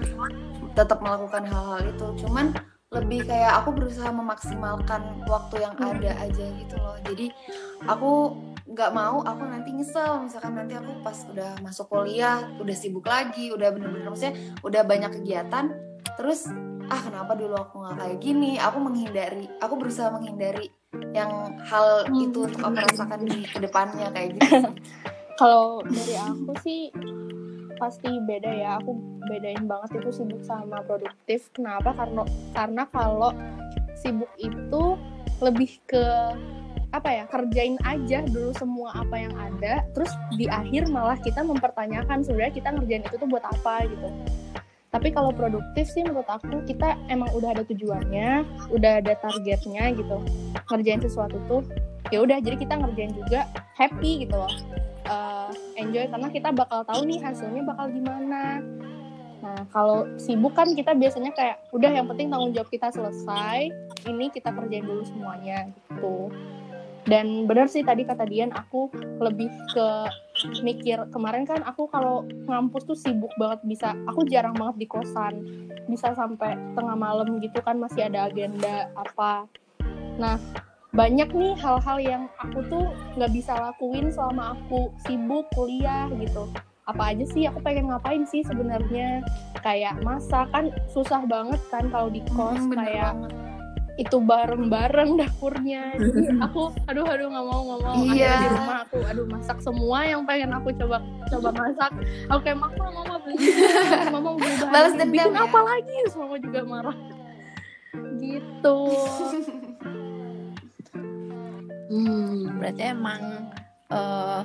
tetap 0.76 1.00
melakukan 1.00 1.44
hal-hal 1.48 1.82
itu 1.88 2.08
cuman 2.26 2.52
lebih 2.94 3.26
kayak 3.26 3.64
aku 3.64 3.70
berusaha 3.74 4.10
memaksimalkan 4.14 5.26
waktu 5.26 5.56
yang 5.66 5.76
ada 5.82 6.12
aja 6.22 6.46
gitu 6.46 6.76
loh 6.78 6.96
jadi 7.02 7.34
aku 7.90 8.12
nggak 8.66 8.92
mau 8.94 9.22
aku 9.26 9.42
nanti 9.46 9.74
nyesel 9.74 10.26
misalkan 10.26 10.54
nanti 10.58 10.78
aku 10.78 11.02
pas 11.02 11.18
udah 11.30 11.58
masuk 11.66 11.90
kuliah 11.90 12.46
udah 12.62 12.76
sibuk 12.78 13.06
lagi 13.06 13.50
udah 13.50 13.74
bener-bener 13.74 14.10
maksudnya 14.10 14.38
udah 14.62 14.82
banyak 14.86 15.12
kegiatan 15.22 15.74
terus 16.16 16.46
ah 16.86 17.02
kenapa 17.02 17.34
dulu 17.34 17.58
aku 17.58 17.82
nggak 17.82 17.96
kayak 17.98 18.18
gini 18.22 18.52
aku 18.62 18.78
menghindari 18.78 19.50
aku 19.58 19.74
berusaha 19.82 20.14
menghindari 20.14 20.70
yang 21.12 21.60
hal 21.66 22.08
Hmm. 22.08 22.24
itu 22.24 22.48
untuk 22.48 22.62
aku 22.64 22.78
rasakan 22.80 23.28
di 23.28 23.44
ke 23.44 23.60
depannya 23.60 24.08
kayak 24.12 24.40
gitu. 24.40 24.64
Kalau 25.40 25.84
dari 25.84 26.16
aku 26.16 26.52
sih 26.64 26.88
pasti 27.78 28.10
beda 28.24 28.52
ya. 28.52 28.70
Aku 28.82 28.96
bedain 29.28 29.66
banget 29.68 30.02
itu 30.02 30.10
sibuk 30.12 30.42
sama 30.44 30.82
produktif. 30.84 31.52
Kenapa? 31.52 31.94
Karena 31.94 32.24
karena 32.56 32.84
kalau 32.90 33.32
sibuk 33.98 34.32
itu 34.40 35.00
lebih 35.44 35.80
ke 35.88 36.06
apa 36.96 37.12
ya 37.12 37.24
kerjain 37.28 37.76
aja 37.84 38.24
dulu 38.24 38.56
semua 38.56 38.96
apa 38.96 39.20
yang 39.20 39.36
ada 39.36 39.84
terus 39.92 40.08
di 40.40 40.48
akhir 40.48 40.88
malah 40.88 41.20
kita 41.20 41.44
mempertanyakan 41.44 42.24
sebenarnya 42.24 42.56
kita 42.56 42.72
ngerjain 42.72 43.04
itu 43.04 43.16
tuh 43.20 43.28
buat 43.28 43.44
apa 43.44 43.84
gitu 43.84 44.08
tapi 44.96 45.12
kalau 45.12 45.36
produktif 45.36 45.92
sih 45.92 46.08
menurut 46.08 46.24
aku 46.32 46.64
kita 46.64 46.96
emang 47.12 47.28
udah 47.36 47.52
ada 47.52 47.68
tujuannya 47.68 48.48
udah 48.72 49.04
ada 49.04 49.12
targetnya 49.20 49.92
gitu 49.92 50.24
ngerjain 50.72 51.04
sesuatu 51.04 51.36
tuh 51.52 51.68
ya 52.16 52.24
udah 52.24 52.40
jadi 52.40 52.56
kita 52.56 52.80
ngerjain 52.80 53.12
juga 53.12 53.44
happy 53.76 54.24
gitu 54.24 54.40
loh 54.40 54.52
uh, 55.10 55.50
enjoy 55.78 56.06
karena 56.10 56.30
kita 56.30 56.50
bakal 56.52 56.82
tahu 56.86 57.06
nih 57.06 57.20
hasilnya 57.22 57.62
bakal 57.66 57.90
gimana. 57.90 58.62
Nah, 59.46 59.62
kalau 59.70 60.10
sibuk 60.18 60.58
kan 60.58 60.74
kita 60.74 60.98
biasanya 60.98 61.30
kayak 61.36 61.62
udah 61.70 61.92
yang 61.94 62.10
penting 62.10 62.34
tanggung 62.34 62.56
jawab 62.56 62.70
kita 62.74 62.90
selesai, 62.90 63.70
ini 64.10 64.34
kita 64.34 64.50
kerjain 64.50 64.86
dulu 64.86 65.06
semuanya 65.06 65.70
gitu. 65.70 66.34
Dan 67.06 67.46
benar 67.46 67.70
sih 67.70 67.86
tadi 67.86 68.02
kata 68.02 68.26
Dian 68.26 68.50
aku 68.50 68.90
lebih 69.22 69.54
ke 69.70 69.88
mikir 70.66 70.98
kemarin 71.14 71.46
kan 71.46 71.62
aku 71.62 71.86
kalau 71.88 72.26
ngampus 72.50 72.84
tuh 72.90 72.98
sibuk 72.98 73.30
banget 73.38 73.62
bisa 73.64 73.94
aku 74.10 74.26
jarang 74.26 74.58
banget 74.58 74.84
di 74.84 74.88
kosan 74.90 75.46
bisa 75.86 76.12
sampai 76.18 76.58
tengah 76.74 76.98
malam 76.98 77.38
gitu 77.40 77.62
kan 77.62 77.78
masih 77.78 78.10
ada 78.10 78.28
agenda 78.28 78.90
apa 78.98 79.46
nah 80.18 80.42
banyak 80.96 81.28
nih 81.30 81.54
hal-hal 81.56 81.98
yang 82.00 82.24
aku 82.38 82.64
tuh 82.66 82.86
nggak 83.14 83.32
bisa 83.32 83.52
lakuin 83.54 84.08
selama 84.08 84.56
aku 84.56 84.88
sibuk 85.04 85.44
kuliah 85.52 86.08
gitu. 86.16 86.48
Apa 86.86 87.12
aja 87.12 87.26
sih 87.26 87.44
aku 87.44 87.60
pengen 87.60 87.90
ngapain 87.90 88.24
sih 88.24 88.42
sebenarnya? 88.42 89.20
Kayak 89.60 90.00
masak 90.00 90.48
kan 90.50 90.72
susah 90.88 91.26
banget 91.26 91.60
kan 91.68 91.90
kalau 91.90 92.08
di 92.08 92.22
kos 92.30 92.62
Hmm, 92.62 92.72
kayak 92.72 93.12
banget. 93.14 93.32
itu 93.98 94.18
bareng-bareng 94.20 95.12
dapurnya. 95.20 95.96
Jadi 95.96 96.36
aku 96.38 96.72
aduh 96.86 97.04
aduh 97.06 97.28
nggak 97.28 97.46
mau 97.46 97.62
nggak 97.66 97.80
mau. 97.82 97.96
Iya. 98.06 98.32
di 98.38 98.48
rumah 98.52 98.78
aku 98.84 98.98
aduh 99.02 99.26
masak 99.26 99.58
semua 99.60 100.00
yang 100.04 100.22
pengen 100.24 100.52
aku 100.52 100.70
coba 100.78 100.98
coba 101.28 101.50
masak. 101.52 101.92
Aku 102.30 102.40
kayak 102.40 102.56
mama 102.56 102.86
mama 102.94 103.16
beli 103.20 103.36
mama 104.10 104.30
beli 104.34 104.54
Balas 104.66 104.94
dendam 104.94 105.28
ya? 105.30 105.44
apa 105.44 105.60
lagi? 105.62 105.96
Terus 106.04 106.16
mama 106.16 106.36
juga 106.38 106.60
marah. 106.64 106.98
Gitu 108.16 108.78
Hmm, 111.90 112.58
berarti 112.58 112.84
emang 112.90 113.22
eh, 113.86 114.42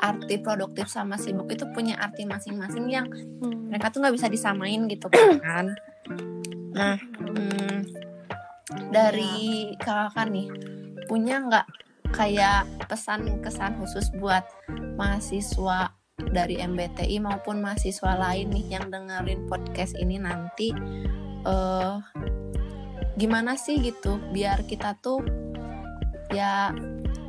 arti 0.00 0.40
produktif 0.40 0.88
sama 0.88 1.20
sibuk 1.20 1.46
itu 1.52 1.68
punya 1.70 2.00
arti 2.00 2.24
masing-masing 2.24 2.86
yang 2.88 3.06
Hmm. 3.40 3.70
mereka 3.70 3.92
tuh 3.92 4.00
nggak 4.02 4.16
bisa 4.16 4.26
disamain 4.32 4.88
gitu 4.88 5.06
kan. 5.44 5.76
Nah, 6.74 6.96
hmm, 6.98 7.84
dari 8.90 9.74
kakak 9.78 10.28
nih 10.32 10.48
punya 11.06 11.42
nggak 11.42 11.66
kayak 12.10 12.66
pesan 12.90 13.38
kesan 13.44 13.78
khusus 13.78 14.10
buat 14.18 14.42
mahasiswa 14.98 15.94
dari 16.34 16.58
MBTI 16.58 17.22
maupun 17.22 17.62
mahasiswa 17.62 18.12
lain 18.18 18.50
nih 18.50 18.76
yang 18.78 18.90
dengerin 18.90 19.46
podcast 19.46 19.94
ini 19.96 20.18
nanti 20.18 20.74
eh 21.46 21.96
gimana 23.16 23.56
sih 23.56 23.80
gitu 23.80 24.20
biar 24.32 24.64
kita 24.68 24.96
tuh 25.00 25.24
ya 26.30 26.74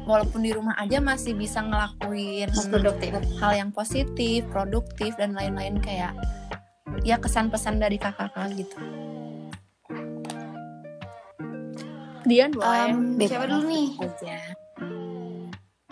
walaupun 0.05 0.41
di 0.41 0.51
rumah 0.53 0.73
aja 0.77 0.97
masih 0.97 1.37
bisa 1.37 1.61
ngelakuin 1.61 2.49
produktif 2.69 3.11
hal 3.37 3.53
yang 3.53 3.69
positif, 3.69 4.45
produktif 4.49 5.13
dan 5.17 5.37
lain-lain 5.37 5.77
kayak 5.81 6.13
ya 7.05 7.17
kesan-pesan 7.17 7.81
dari 7.81 7.97
kakak-kakak 7.97 8.49
gitu. 8.57 8.77
Dian 12.21 12.53
boleh 12.53 12.93
Em, 12.93 13.17
siapa 13.25 13.49
dulu 13.49 13.65
nih 13.65 13.87
Aja. 13.97 14.37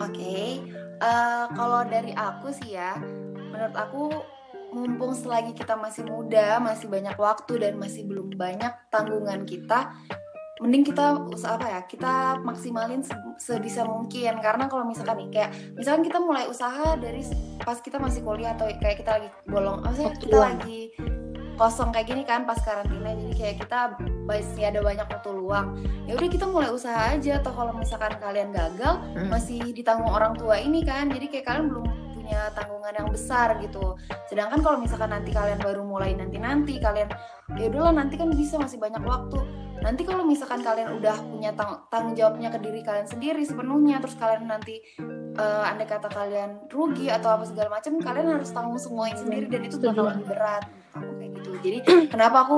Oke, 0.00 0.62
eh, 0.96 1.44
kalau 1.52 1.84
dari 1.84 2.14
aku 2.16 2.54
sih 2.54 2.78
ya, 2.78 2.96
menurut 3.34 3.76
aku 3.76 4.04
mumpung 4.70 5.12
selagi 5.12 5.52
kita 5.52 5.74
masih 5.74 6.06
muda, 6.06 6.62
masih 6.62 6.86
banyak 6.86 7.18
waktu 7.18 7.58
dan 7.58 7.74
masih 7.76 8.06
belum 8.06 8.32
banyak 8.38 8.70
tanggungan 8.88 9.42
kita, 9.44 9.90
mending 10.60 10.84
kita 10.84 11.16
usaha 11.26 11.56
apa 11.56 11.66
ya? 11.66 11.80
Kita 11.82 12.12
maksimalin 12.40 13.00
se- 13.00 13.16
sebisa 13.36 13.82
mungkin 13.82 14.38
karena 14.38 14.68
kalau 14.68 14.84
misalkan 14.84 15.16
nih 15.18 15.28
kayak 15.32 15.50
misalkan 15.74 16.04
kita 16.04 16.20
mulai 16.20 16.44
usaha 16.46 16.94
dari 16.94 17.24
pas 17.58 17.80
kita 17.80 17.96
masih 17.96 18.20
kuliah 18.20 18.52
atau 18.52 18.68
kayak 18.76 19.00
kita 19.00 19.10
lagi 19.16 19.28
bolong, 19.44 19.80
maksudnya 19.80 20.12
kita 20.14 20.30
luang. 20.30 20.46
lagi 20.56 20.80
kosong 21.56 21.92
kayak 21.92 22.08
gini 22.08 22.22
kan 22.24 22.48
pas 22.48 22.56
karantina 22.56 23.12
jadi 23.12 23.34
kayak 23.36 23.56
kita 23.60 23.78
masih 24.24 24.64
ada 24.64 24.80
banyak 24.80 25.04
waktu 25.04 25.28
luang 25.28 25.76
ya 26.08 26.16
udah 26.16 26.28
kita 26.32 26.48
mulai 26.48 26.72
usaha 26.72 27.12
aja 27.12 27.36
atau 27.36 27.52
kalau 27.52 27.76
misalkan 27.76 28.16
kalian 28.16 28.48
gagal 28.48 28.96
Hmm. 29.12 29.28
masih 29.28 29.60
ditanggung 29.68 30.08
orang 30.08 30.32
tua 30.32 30.56
ini 30.56 30.80
kan 30.80 31.12
jadi 31.12 31.28
kayak 31.28 31.44
kalian 31.44 31.68
belum 31.68 31.84
punya 32.16 32.48
tanggungan 32.56 32.94
yang 32.96 33.08
besar 33.12 33.60
gitu 33.60 33.92
sedangkan 34.24 34.64
kalau 34.64 34.80
misalkan 34.80 35.12
nanti 35.12 35.36
kalian 35.36 35.60
baru 35.60 35.84
mulai 35.84 36.16
nanti 36.16 36.40
nanti 36.40 36.80
kalian 36.80 37.12
ya 37.52 37.68
udahlah 37.68 37.92
nanti 37.92 38.16
kan 38.16 38.32
bisa 38.32 38.56
masih 38.56 38.80
banyak 38.80 39.04
waktu 39.04 39.44
nanti 39.80 40.02
kalau 40.04 40.22
misalkan 40.28 40.60
kalian 40.60 41.00
udah 41.00 41.16
punya 41.24 41.50
tang- 41.56 41.80
tanggung 41.88 42.12
jawabnya 42.12 42.52
ke 42.52 42.60
diri 42.60 42.80
kalian 42.84 43.08
sendiri 43.08 43.42
sepenuhnya 43.44 43.98
terus 43.98 44.16
kalian 44.20 44.44
nanti 44.48 44.80
eh 45.40 45.62
andai 45.64 45.88
kata 45.88 46.12
kalian 46.12 46.68
rugi 46.68 47.08
atau 47.08 47.38
apa 47.38 47.44
segala 47.48 47.80
macam 47.80 47.96
kalian 47.96 48.28
harus 48.36 48.50
tanggung 48.52 48.76
semuanya 48.76 49.16
sendiri 49.16 49.46
dan 49.48 49.62
itu 49.64 49.76
bakal 49.80 50.04
Setuju. 50.04 50.10
lebih 50.12 50.26
berat. 50.28 50.64
Aku 50.90 51.10
kayak 51.16 51.30
gitu. 51.38 51.50
Jadi 51.64 51.78
kenapa 52.12 52.36
aku 52.44 52.56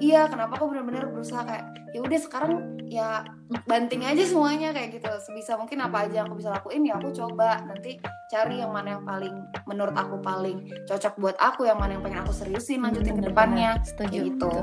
iya 0.00 0.26
kenapa 0.26 0.56
aku 0.58 0.64
benar-benar 0.72 1.04
berusaha 1.12 1.44
kayak 1.46 1.64
ya 1.94 2.00
udah 2.02 2.18
sekarang 2.18 2.52
ya 2.90 3.22
banting 3.68 4.02
aja 4.02 4.24
semuanya 4.24 4.72
kayak 4.74 4.98
gitu. 4.98 5.12
Sebisa 5.20 5.54
mungkin 5.60 5.78
apa 5.84 6.08
aja 6.08 6.26
aku 6.26 6.40
bisa 6.40 6.50
lakuin 6.50 6.82
ya 6.82 6.96
aku 6.98 7.12
coba. 7.12 7.60
Nanti 7.68 8.00
cari 8.32 8.64
yang 8.64 8.72
mana 8.72 8.98
yang 8.98 9.04
paling 9.04 9.34
menurut 9.68 9.94
aku 9.94 10.18
paling 10.24 10.64
cocok 10.88 11.14
buat 11.20 11.36
aku 11.38 11.68
yang 11.68 11.78
mana 11.78 12.00
yang 12.00 12.02
pengen 12.02 12.24
aku 12.24 12.32
seriusin 12.34 12.82
lanjutin 12.82 13.20
ke 13.20 13.24
depannya. 13.30 13.78
Gitu 14.10 14.54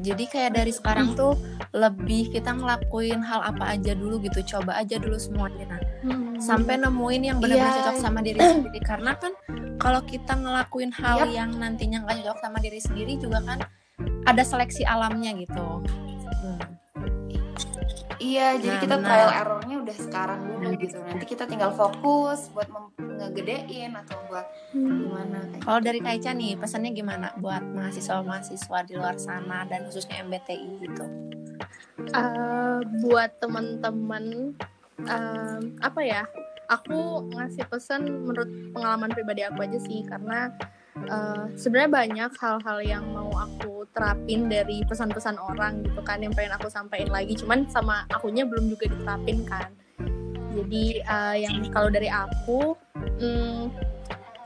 jadi 0.00 0.24
kayak 0.24 0.52
dari 0.56 0.72
sekarang 0.72 1.12
tuh 1.12 1.36
lebih 1.70 2.32
kita 2.32 2.50
ngelakuin 2.50 3.20
hal 3.20 3.44
apa 3.44 3.76
aja 3.76 3.92
dulu 3.92 4.18
gitu 4.18 4.40
coba 4.48 4.80
aja 4.80 4.96
dulu 4.96 5.16
semuanya 5.16 5.76
nah 5.76 5.80
sampai 6.40 6.80
nemuin 6.80 7.22
yang 7.22 7.38
benar-benar 7.38 7.68
Iya. 7.70 7.78
cocok 7.84 7.96
sama 8.00 8.20
diri 8.20 8.40
sendiri 8.40 8.80
karena 8.80 9.12
kan 9.14 9.32
kalau 9.76 10.00
kita 10.02 10.32
ngelakuin 10.34 10.90
hal 10.90 11.24
Yap. 11.24 11.30
yang 11.30 11.50
nantinya 11.54 12.02
nggak 12.02 12.16
cocok 12.20 12.38
sama 12.40 12.58
diri 12.58 12.80
sendiri 12.80 13.12
juga 13.16 13.44
kan 13.44 13.60
ada 14.24 14.42
seleksi 14.42 14.82
alamnya 14.82 15.36
gitu 15.36 15.84
Hmm. 16.40 16.56
Iya, 18.20 18.60
jadi 18.60 18.76
Nah, 18.76 18.82
kita 18.84 18.96
benar. 19.00 19.08
trial 19.08 19.30
errornya 19.32 19.76
udah 19.80 19.96
sekarang 19.96 20.40
dulu 20.44 20.68
gitu. 20.76 20.98
Nanti 21.00 21.24
kita 21.24 21.44
tinggal 21.48 21.72
fokus 21.72 22.52
buat 22.52 22.68
ngegedein 23.00 23.96
atau 23.96 24.20
buat 24.28 24.44
gimana 24.76 25.38
kayak 25.48 25.62
Kalau 25.64 25.80
dari 25.80 25.98
Kak 25.98 26.14
Ica 26.20 26.30
nih, 26.36 26.52
pesannya 26.60 26.92
gimana 26.92 27.32
buat 27.40 27.64
mahasiswa-mahasiswa 27.64 28.78
di 28.84 28.94
luar 28.94 29.16
sana 29.16 29.64
dan 29.64 29.88
khususnya 29.88 30.20
MBTI 30.20 30.68
gitu? 30.84 31.04
Eh, 32.10 32.78
buat 33.00 33.40
teman-teman 33.40 34.52
em, 35.00 35.60
apa 35.80 36.00
ya 36.00 36.22
aku 36.66 37.28
ngasih 37.32 37.64
pesan 37.66 38.04
menurut 38.04 38.48
pengalaman 38.72 39.10
pribadi 39.10 39.42
aku 39.42 39.64
aja 39.64 39.80
sih 39.80 40.04
karena 40.04 40.52
eh, 41.06 41.44
sebenarnya 41.56 41.90
banyak 41.90 42.32
hal-hal 42.36 42.78
yang 42.84 43.04
mau 43.12 43.30
aku 43.36 43.86
terapin 43.90 44.46
dari 44.46 44.82
pesan-pesan 44.86 45.40
orang 45.40 45.82
gitu 45.82 46.00
kan 46.04 46.22
yang 46.22 46.34
pengen 46.34 46.56
aku 46.56 46.68
sampaikan 46.68 47.10
lagi. 47.10 47.34
Cuman 47.38 47.66
sama 47.70 48.04
akunya 48.10 48.44
belum 48.44 48.68
juga 48.68 48.90
diterapin 48.90 49.46
kan. 49.48 49.70
Jadi 50.50 51.00
eh, 51.00 51.36
yang 51.46 51.64
kalau 51.70 51.88
dari 51.88 52.10
aku 52.10 52.74
hmm, 53.20 53.70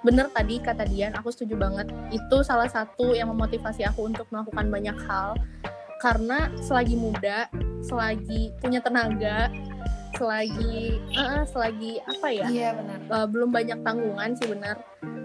bener 0.04 0.28
tadi 0.36 0.60
kata 0.60 0.84
Dian 0.86 1.16
aku 1.16 1.32
setuju 1.32 1.56
banget. 1.58 1.88
Itu 2.12 2.44
salah 2.44 2.68
satu 2.68 3.16
yang 3.16 3.32
memotivasi 3.32 3.82
aku 3.88 4.06
untuk 4.06 4.28
melakukan 4.30 4.68
banyak 4.68 4.96
hal. 5.08 5.34
Karena 5.98 6.52
selagi 6.60 7.00
muda 7.00 7.48
selagi 7.84 8.56
punya 8.58 8.80
tenaga 8.80 9.52
selagi 10.14 10.98
eh, 11.12 11.42
selagi 11.46 11.92
apa 12.02 12.26
ya 12.30 12.46
Iya 12.48 12.70
benar. 12.78 12.98
uh, 13.10 13.26
belum 13.28 13.50
banyak 13.50 13.78
tanggungan 13.82 14.30
sih 14.38 14.46
benar 14.48 14.76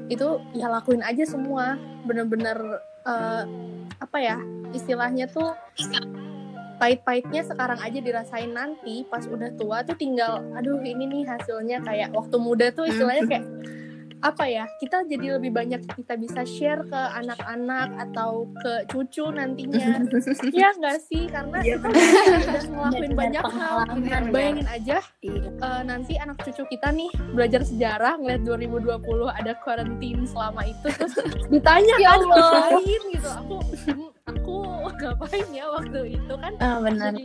itu 0.10 0.28
ya 0.58 0.68
lakuin 0.68 1.06
aja 1.06 1.22
semua 1.24 1.78
bener-bener 2.04 2.58
uh, 3.06 3.44
apa 4.02 4.18
ya 4.18 4.38
istilahnya 4.74 5.30
tuh 5.30 5.54
pahit-pahitnya 6.80 7.44
sekarang 7.44 7.78
aja 7.84 8.00
dirasain 8.00 8.56
nanti 8.56 9.04
pas 9.12 9.28
udah 9.28 9.52
tua 9.60 9.84
tuh 9.84 10.00
tinggal 10.00 10.40
aduh 10.56 10.80
ini 10.80 11.06
nih 11.06 11.24
hasilnya 11.28 11.84
kayak 11.84 12.10
waktu 12.16 12.40
muda 12.40 12.72
tuh 12.72 12.88
istilahnya 12.88 13.26
kayak 13.28 13.46
apa 14.20 14.44
ya 14.44 14.68
kita 14.78 15.06
jadi 15.06 15.36
lebih 15.36 15.50
banyak 15.50 15.80
kita 15.90 16.14
bisa 16.14 16.44
share 16.44 16.84
ke 16.84 17.02
anak-anak 17.16 17.88
atau 18.02 18.48
ke 18.58 18.84
cucu 18.86 19.30
nantinya. 19.30 20.04
Ya 20.52 20.74
nggak 20.74 21.00
sih? 21.02 21.26
Karena 21.26 21.58
kita 21.60 21.88
udah 21.88 22.64
ngelakuin 22.66 23.14
banyak 23.14 23.44
hal. 23.46 23.78
pengalaman. 23.88 24.22
bayangin 24.30 24.68
aja 24.68 24.98
Iya. 25.20 25.50
eh, 25.50 25.82
nanti 25.84 26.14
anak 26.16 26.38
cucu 26.42 26.64
kita 26.68 26.92
nih 26.92 27.08
belajar 27.32 27.62
sejarah 27.62 28.18
ngeliat 28.18 28.42
2020 28.44 29.00
ada 29.30 29.54
karantin 29.58 30.24
selama 30.26 30.62
itu 30.64 30.88
terus 30.90 31.16
ditanya 31.54 31.96
kan 31.98 32.20
ngapain 32.22 33.02
gitu? 33.10 33.30
Aku 33.30 33.56
"Hmm, 33.86 34.10
aku 34.26 34.56
ngapain 34.94 35.48
ya 35.50 35.66
waktu 35.70 36.00
itu? 36.14 36.34
Kan 36.36 36.54
Ah 36.60 36.78
benar. 36.80 37.14
jadi 37.14 37.24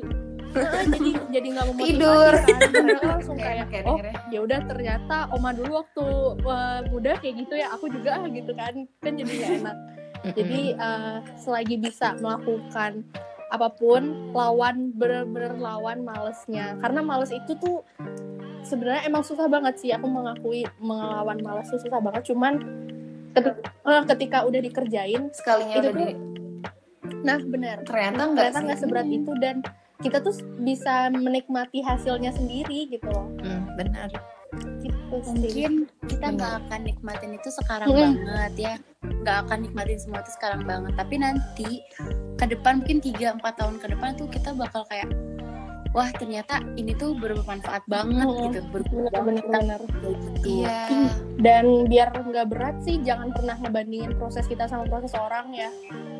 jadi 0.54 1.10
jadi 1.30 1.46
nggak 1.54 1.66
memotivasi 1.70 1.90
Tidur. 1.98 2.32
kan. 2.34 2.86
Langsung 3.14 3.36
Kayak 3.36 3.84
oh 3.84 3.98
ya 4.30 4.38
udah 4.40 4.60
ternyata 4.64 5.16
oma 5.34 5.50
dulu 5.50 5.82
waktu 5.82 6.06
eh, 6.40 6.80
muda 6.88 7.12
kayak 7.18 7.34
gitu 7.46 7.54
ya 7.58 7.68
aku 7.74 7.86
juga 7.90 8.22
gitu 8.30 8.52
kan. 8.54 8.74
Kan 9.02 9.12
jadi 9.18 9.30
nggak 9.30 9.52
enak. 9.62 9.76
Jadi 10.34 10.60
eh, 10.78 11.16
selagi 11.36 11.76
bisa 11.82 12.16
melakukan 12.18 13.04
apa 13.52 13.68
pun 13.70 14.32
lawan 14.34 14.94
bener-bener 14.94 15.54
lawan 15.58 16.02
malesnya. 16.06 16.78
Karena 16.80 17.00
males 17.02 17.30
itu 17.34 17.52
tuh 17.58 17.82
sebenarnya 18.64 19.06
emang 19.06 19.22
susah 19.26 19.46
banget 19.50 19.74
sih. 19.82 19.90
Aku 19.92 20.06
mengakui 20.06 20.64
melawan 20.78 21.38
males 21.42 21.68
tuh 21.68 21.78
susah 21.82 22.00
banget. 22.00 22.32
Cuman 22.32 22.62
ketika, 23.34 23.58
eh, 23.90 24.02
ketika 24.14 24.38
udah 24.46 24.60
dikerjain 24.62 25.22
Sekalinya 25.34 25.76
Itu 25.82 25.90
udah 25.90 25.92
tuh 25.92 25.98
di 25.98 26.34
nah 27.24 27.40
benar 27.40 27.84
ternyata 27.84 28.32
nggak 28.36 28.78
seberat 28.80 29.08
itu 29.08 29.32
dan 29.40 29.64
kita 30.04 30.20
tuh 30.20 30.36
bisa 30.60 31.08
menikmati 31.08 31.80
hasilnya 31.80 32.30
sendiri 32.30 32.86
gitu 32.86 33.08
loh 33.08 33.26
Hmm, 33.40 33.64
benar. 33.74 34.12
gitu 34.76 35.16
sih 35.24 35.34
mungkin 35.34 35.72
kita 36.04 36.28
Benar. 36.28 36.34
nggak 36.36 36.52
akan 36.62 36.80
nikmatin 36.84 37.30
itu 37.32 37.48
sekarang 37.54 37.88
Mm. 37.88 37.96
banget 38.22 38.52
ya 38.56 38.74
nggak 39.02 39.36
akan 39.42 39.58
nikmatin 39.60 39.98
semua 39.98 40.20
itu 40.20 40.30
sekarang 40.30 40.62
banget 40.62 40.92
tapi 40.94 41.14
nanti 41.16 41.68
ke 42.36 42.44
depan 42.46 42.78
mungkin 42.78 42.98
3-4 43.00 43.34
tahun 43.56 43.76
ke 43.78 43.86
depan 43.88 44.10
tuh 44.14 44.28
kita 44.28 44.52
bakal 44.52 44.86
kayak 44.86 45.08
wah 45.90 46.06
ternyata 46.12 46.58
ini 46.74 46.92
tuh 46.92 47.14
bermanfaat 47.14 47.82
banget 47.86 48.26
Mm. 48.26 48.38
gitu 48.44 48.60
berguna 48.68 49.08
benar-benar. 49.16 49.80
Iya. 50.40 50.78
dan 51.36 51.64
biar 51.84 52.08
nggak 52.12 52.46
berat 52.46 52.76
sih 52.80 53.00
jangan 53.00 53.30
pernah 53.30 53.56
ngebandingin 53.56 54.14
proses 54.14 54.44
kita 54.44 54.66
sama 54.66 54.84
proses 54.84 55.14
orang 55.14 55.50
ya 55.50 55.70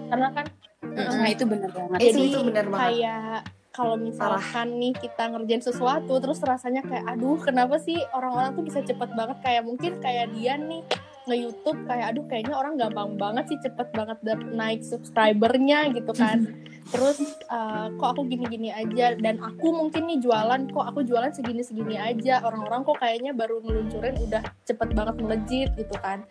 karena 0.09 0.29
kan 0.33 0.47
nah 0.85 1.27
itu 1.27 1.45
bener 1.45 1.71
banget 1.71 1.99
Itu 1.99 2.09
Jadi 2.09 2.23
itu 2.25 2.39
benar 2.43 2.67
banget. 2.67 2.83
kayak 2.89 3.41
kalau 3.75 3.99
misalkan 3.99 4.79
nih 4.79 4.95
kita 4.95 5.35
ngerjain 5.35 5.59
sesuatu 5.59 6.23
terus 6.23 6.39
rasanya 6.47 6.87
kayak 6.87 7.11
aduh 7.11 7.43
kenapa 7.43 7.83
sih 7.83 7.99
orang-orang 8.15 8.55
tuh 8.55 8.63
bisa 8.63 8.81
cepet 8.87 9.11
banget? 9.19 9.37
Kayak 9.43 9.63
mungkin 9.67 9.99
kayak 9.99 10.31
dia 10.39 10.55
nih 10.55 10.87
nge 11.27 11.37
YouTube 11.41 11.83
kayak 11.91 12.15
aduh 12.15 12.25
kayaknya 12.31 12.55
orang 12.55 12.79
gampang 12.79 13.19
banget 13.19 13.51
sih 13.51 13.59
cepet 13.67 13.91
banget 13.91 14.19
naik 14.55 14.87
subscribernya 14.87 15.91
gitu 15.91 16.15
kan. 16.15 16.55
Terus 16.95 17.19
eh, 17.51 17.87
kok 17.99 18.09
aku 18.15 18.23
gini-gini 18.31 18.71
aja? 18.71 19.19
Dan 19.19 19.43
aku 19.43 19.75
mungkin 19.75 20.07
nih 20.07 20.23
jualan 20.23 20.71
kok 20.71 20.87
aku 20.95 21.03
jualan 21.03 21.35
segini-segini 21.35 21.99
aja? 21.99 22.47
Orang-orang 22.47 22.87
kok 22.87 23.03
kayaknya 23.03 23.35
baru 23.35 23.59
ngeluncurin 23.59 24.15
udah 24.23 24.47
cepet 24.63 24.89
banget 24.95 25.17
melejit 25.19 25.69
gitu 25.75 25.97
kan 25.99 26.23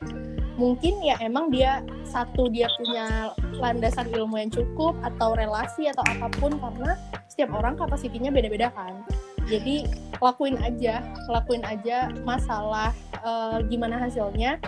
mungkin 0.54 1.02
ya 1.02 1.18
emang 1.18 1.50
dia 1.50 1.82
satu 2.06 2.46
dia 2.50 2.70
punya 2.78 3.34
landasan 3.58 4.10
ilmu 4.14 4.38
yang 4.38 4.52
cukup 4.54 4.94
atau 5.02 5.34
relasi 5.34 5.90
atau 5.90 6.06
apa 6.06 6.30
pun 6.38 6.54
karena 6.62 6.94
setiap 7.26 7.58
orang 7.58 7.74
kapasitinya 7.74 8.30
beda-beda 8.30 8.70
kan. 8.78 9.02
Jadi 9.50 9.90
lakuin 10.22 10.56
aja 10.62 11.02
lakuin 11.28 11.66
aja 11.66 12.14
masalah 12.24 12.94
eh, 13.18 13.58
gimana 13.68 13.98
hasilnya 13.98 14.62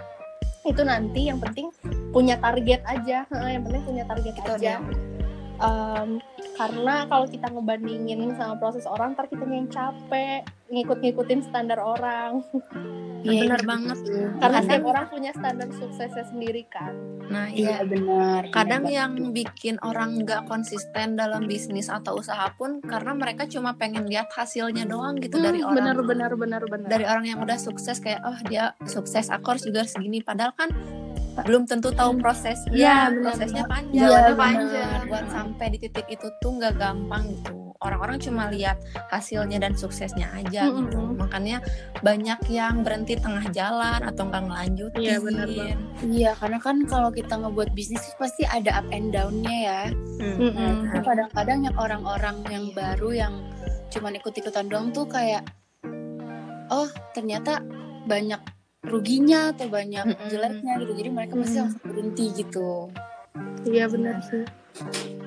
itu 0.65 0.82
nanti 0.82 1.30
yang 1.30 1.38
penting 1.38 1.69
punya 2.10 2.41
target 2.41 2.82
aja. 2.89 3.30
Yang 3.30 3.63
penting 3.69 3.84
punya 3.86 4.04
target 4.10 4.34
Itu 4.34 4.52
aja. 4.58 4.82
Em, 5.56 6.19
karena 6.56 7.04
kalau 7.06 7.28
kita 7.28 7.48
ngebandingin 7.48 8.32
sama 8.34 8.56
proses 8.56 8.84
orang 8.86 9.12
ntar 9.12 9.28
kita 9.28 9.44
yang 9.44 9.68
capek 9.68 10.41
ngikut-ngikutin 10.65 11.41
standar 11.44 11.78
orang. 11.78 12.41
Iya, 13.22 13.41
benar 13.44 13.58
gitu 13.58 13.68
banget. 13.68 13.98
karena 14.06 14.38
Kadang- 14.38 14.63
setiap 14.63 14.86
orang 14.86 15.06
punya 15.10 15.32
standar 15.32 15.68
suksesnya 15.72 16.26
sendiri 16.26 16.63
kan. 16.68 16.94
Nah, 17.26 17.50
iya 17.50 17.82
iya. 17.82 17.84
benar. 17.84 18.41
Kadang 18.50 18.86
Benar 18.86 18.94
yang 18.94 19.12
bikin 19.32 19.76
orang 19.82 20.22
nggak 20.22 20.46
konsisten 20.46 21.18
dalam 21.18 21.44
bisnis 21.44 21.89
atau 21.89 22.15
usaha 22.15 22.54
pun 22.54 22.80
karena 22.80 23.12
mereka 23.12 23.46
cuma 23.46 23.74
pengen 23.74 24.06
lihat 24.06 24.30
hasilnya 24.30 24.86
doang 24.86 25.18
gitu 25.18 25.38
dari 25.38 25.58
Hmm, 25.60 25.74
orang. 25.74 25.78
benar 25.82 25.98
benar 26.06 26.32
benar 26.36 26.63
benar. 26.63 26.86
Dari 26.88 27.02
orang 27.04 27.26
yang 27.26 27.39
udah 27.41 27.58
sukses 27.58 27.98
kayak 27.98 28.22
oh 28.22 28.38
dia 28.46 28.78
sukses 28.86 29.28
aku 29.28 29.46
harus 29.52 29.65
juga 29.65 29.84
segini. 29.84 30.22
Padahal 30.22 30.54
kan 30.54 30.70
belum 31.43 31.67
tentu 31.67 31.91
tahu 31.91 32.15
prosesnya 32.15 32.71
Iya, 32.71 32.98
benar, 33.12 33.24
prosesnya 33.28 33.63
benar. 33.65 33.74
panjang 33.76 33.91
Iya, 33.91 34.06
Jalannya 34.08 34.24
benar. 34.32 34.39
panjang. 34.39 35.00
buat 35.06 35.26
sampai 35.28 35.65
di 35.67 35.78
titik 35.78 36.08
itu 36.08 36.28
tuh 36.39 36.52
nggak 36.56 36.74
gampang 36.80 37.24
gitu 37.28 37.52
orang-orang 37.76 38.17
cuma 38.17 38.48
lihat 38.48 38.80
hasilnya 39.12 39.60
dan 39.60 39.76
suksesnya 39.76 40.32
aja 40.32 40.65
Mm-mm. 40.65 40.88
gitu 40.88 40.98
makanya 41.13 41.58
banyak 42.02 42.39
yang 42.48 42.82
berhenti 42.82 43.13
tengah 43.13 43.45
jalan 43.52 44.00
atau 44.02 44.24
nggak 44.26 44.43
ngelanjutin 44.48 45.02
Iya, 45.04 45.17
benar. 45.19 45.48
Iya, 46.02 46.32
karena 46.39 46.58
kan 46.58 46.76
kalau 46.88 47.12
kita 47.12 47.36
ngebuat 47.36 47.76
bisnis 47.76 48.02
pasti 48.15 48.48
ada 48.48 48.80
up 48.80 48.88
and 48.89 49.12
down-nya 49.12 49.58
ya. 49.60 49.82
Hmm. 50.17 50.38
Nah, 50.56 50.71
itu 50.82 50.98
benar. 50.98 51.04
kadang-kadang 51.04 51.60
yang 51.67 51.76
orang-orang 51.78 52.38
yang 52.50 52.65
baru 52.71 53.10
yang 53.12 53.34
cuman 53.91 54.17
ikut-ikutan 54.17 54.65
doang 54.65 54.89
tuh 54.89 55.06
kayak 55.06 55.43
oh, 56.67 56.89
ternyata 57.13 57.62
banyak 58.06 58.39
ruginya 58.86 59.52
atau 59.52 59.67
banyak 59.67 60.06
Mm-mm. 60.06 60.30
jeleknya 60.30 60.74
gitu. 60.78 60.91
Jadi 60.93 61.10
mereka 61.10 61.34
pasti 61.36 61.56
Mm. 61.56 61.62
langsung 61.63 61.84
berhenti 61.84 62.26
gitu. 62.36 62.69
iya 63.65 63.86
benar 63.86 64.21
sih 64.21 64.45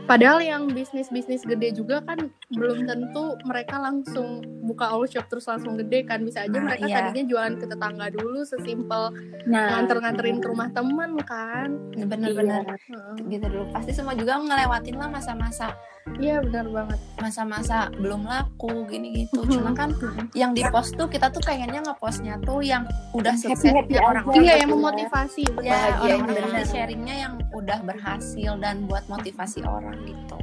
Padahal 0.05 0.41
yang 0.41 0.63
bisnis-bisnis 0.67 1.45
gede 1.45 1.75
juga 1.75 2.01
kan 2.01 2.17
belum 2.49 2.85
tentu 2.85 3.37
mereka 3.43 3.77
langsung 3.77 4.41
buka 4.63 4.89
all 4.89 5.05
shop 5.05 5.29
terus 5.29 5.45
langsung 5.45 5.77
gede 5.77 6.05
kan 6.05 6.25
bisa 6.25 6.41
aja 6.43 6.49
Nah, 6.51 6.65
mereka 6.65 6.85
iya. 6.87 6.97
tadinya 7.03 7.25
jualan 7.27 7.55
ke 7.57 7.67
tetangga 7.67 8.09
dulu 8.09 8.41
sesimpel 8.43 9.13
Nah, 9.45 9.69
nganter-nganterin 9.75 10.39
ke 10.39 10.47
rumah 10.47 10.69
teman 10.71 11.13
kan. 11.23 11.69
bener-bener 11.93 12.65
Heeh. 12.65 13.15
gitu 13.29 13.47
dulu 13.47 13.65
pasti 13.69 13.93
semua 13.93 14.15
juga 14.15 14.39
ngelewatin 14.39 14.97
lah 14.97 15.09
masa-masa 15.11 15.77
Iya 16.17 16.37
benar 16.41 16.67
banget. 16.73 16.99
masa-masa 17.19 17.91
belum 17.99 18.25
laku 18.25 18.87
gini 18.89 19.27
gitu 19.27 19.45
cuma 19.59 19.75
kan 19.75 19.93
yang 20.33 20.57
di 20.57 20.63
post 20.71 20.97
tuh 20.97 21.11
kita 21.11 21.29
tuh 21.29 21.43
pengennya 21.45 21.85
ngepostnya 21.85 22.41
tuh 22.47 22.65
yang 22.65 22.87
udah 23.13 23.35
suksesnya 23.37 24.01
orang. 24.01 24.25
Iya 24.33 24.55
yang 24.65 24.71
ya. 24.71 24.75
memotivasi. 24.75 25.45
ya 25.61 26.17
bener. 26.25 26.45
yang 26.49 26.67
sharingnya 26.67 27.15
yang 27.29 27.33
udah 27.53 27.79
berhasil 27.85 28.55
dan 28.63 28.87
buat 28.87 29.05
motivasi 29.11 29.67
orang 29.67 29.99
gitu 30.07 30.39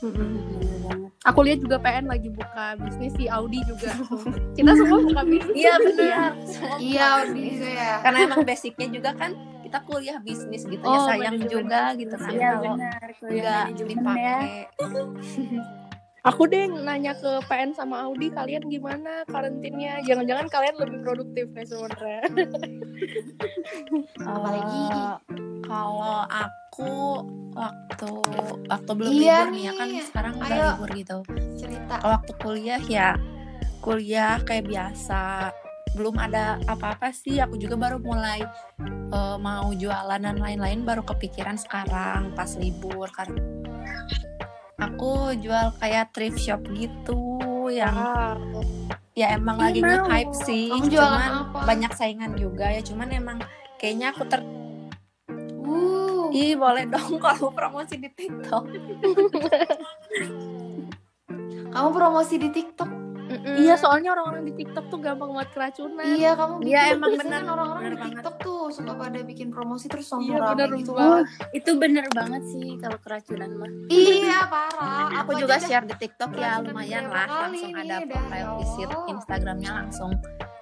banget. 0.00 1.12
Aku 1.28 1.44
lihat 1.44 1.58
juga 1.60 1.76
PN 1.76 2.08
lagi 2.08 2.32
buka 2.32 2.72
bisnis 2.80 3.12
si 3.14 3.28
Audi 3.28 3.60
juga. 3.68 3.92
Kita 4.56 4.72
semua 4.72 4.98
buka 5.04 5.22
bisnis. 5.28 5.56
iya 5.56 5.74
benar 5.76 6.30
Iya, 6.80 7.04
Audi 7.20 7.42
juga 7.52 7.68
ya. 7.68 7.94
karena 8.00 8.18
emang 8.24 8.40
basicnya 8.48 8.88
juga 8.88 9.10
kan 9.12 9.30
kita 9.70 9.86
kuliah 9.86 10.18
bisnis 10.18 10.66
gitu 10.66 10.82
ya 10.82 10.90
Oh, 10.90 11.06
sayang 11.06 11.38
manajemen 11.38 11.48
juga 11.48 11.82
gitu 11.94 12.10
kan 12.12 12.28
Iya 12.28 12.50
kalau 12.52 12.74
benar. 12.74 13.08
kuliah 13.16 13.38
nggak 13.38 13.64
ya. 13.70 13.86
dipakai 13.86 14.50
Aku 16.20 16.44
deh 16.44 16.68
nanya 16.68 17.16
ke 17.16 17.40
PN 17.48 17.72
sama 17.72 18.04
Audi 18.04 18.28
kalian 18.28 18.68
gimana 18.68 19.24
karantinnya? 19.24 20.04
Jangan-jangan 20.04 20.52
kalian 20.52 20.76
lebih 20.76 21.00
produktif 21.00 21.48
nih 21.48 21.64
sebenarnya. 21.64 22.20
Apalagi? 24.20 24.84
Kalau 25.64 26.20
aku 26.28 26.92
waktu 27.56 28.10
waktu 28.68 28.90
belum 28.92 29.10
Iya 29.10 29.38
libur 29.38 29.48
nih 29.48 29.62
ya 29.64 29.72
kan 29.72 29.88
sekarang 30.04 30.34
udah 30.36 30.56
libur 30.68 30.90
gitu 30.92 31.16
Cerita. 31.56 31.94
kalau 31.98 32.12
waktu 32.12 32.32
kuliah 32.36 32.82
ya 32.82 33.08
kuliah 33.80 34.36
kayak 34.44 34.68
biasa 34.68 35.50
belum 35.92 36.14
ada 36.14 36.58
apa-apa 36.64 37.10
sih 37.10 37.36
aku 37.36 37.54
juga 37.54 37.74
baru 37.74 37.98
mulai 37.98 38.40
eh, 39.10 39.36
mau 39.36 39.70
jualan 39.70 40.18
dan 40.18 40.36
lain-lain 40.36 40.82
baru 40.82 41.02
kepikiran 41.02 41.56
sekarang 41.56 42.30
pas 42.32 42.54
libur 42.54 43.10
karena 43.10 43.38
aku 44.78 45.34
jual 45.36 45.74
kayak 45.76 46.10
thrift 46.10 46.38
shop 46.38 46.62
gitu 46.70 47.18
yang 47.68 47.92
Wow. 47.92 48.64
ya 49.12 49.36
emang 49.36 49.58
Ih, 49.58 49.62
lagi 49.62 49.80
mau. 49.80 49.90
nge-hype 50.02 50.34
sih 50.40 50.66
Kamu 50.68 50.86
cuman 50.88 51.30
apa? 51.44 51.58
banyak 51.64 51.92
saingan 51.92 52.32
juga 52.34 52.66
ya 52.66 52.80
cuman 52.80 53.08
emang 53.10 53.38
kayaknya 53.76 54.10
aku 54.10 54.24
ter 54.26 54.40
Uh, 55.62 56.26
Ih 56.32 56.58
boleh 56.58 56.82
dong 56.84 57.18
kalau 57.22 57.50
promosi 57.50 57.94
di 57.94 58.08
TikTok 58.08 58.64
kamu 61.70 61.88
promosi 61.94 62.34
di 62.34 62.50
TikTok. 62.50 62.90
Iya 63.40 63.74
soalnya 63.74 64.12
orang-orang 64.12 64.44
di 64.44 64.54
TikTok 64.54 64.84
tuh 64.86 64.98
gampang 64.98 65.30
banget 65.30 65.50
keracunan. 65.50 66.04
Iya, 66.04 66.30
kamu 66.32 66.54
Iya, 66.60 66.82
bikin. 66.82 66.94
emang 66.94 67.10
benar. 67.16 67.40
orang-orang 67.46 67.82
di 67.82 67.88
banget. 67.90 68.04
TikTok 68.12 68.34
tuh 68.38 68.60
suka 68.68 68.92
pada 68.92 69.18
bikin 69.20 69.48
promosi 69.48 69.86
terus 69.86 70.04
Iya, 70.04 70.10
sombong 70.10 70.36
rame 70.36 70.50
benar 70.52 70.68
gitu. 70.74 70.92
banget. 70.92 71.24
Itu 71.50 71.70
bener 71.76 72.06
banget 72.10 72.42
sih 72.46 72.68
kalau 72.76 72.98
keracunan 72.98 73.50
mah. 73.54 73.70
Iya, 73.86 74.38
parah. 74.46 75.06
Aku 75.18 75.30
juga 75.34 75.56
udah- 75.56 75.62
share 75.62 75.84
di 75.84 75.94
TikTok 75.96 76.30
ya 76.34 76.50
lumayan 76.58 77.04
lah 77.06 77.26
langsung 77.46 77.72
ada 77.72 77.96
profile 78.02 78.50
visit. 78.58 78.88
Instagramnya 79.06 79.70
langsung 79.74 80.10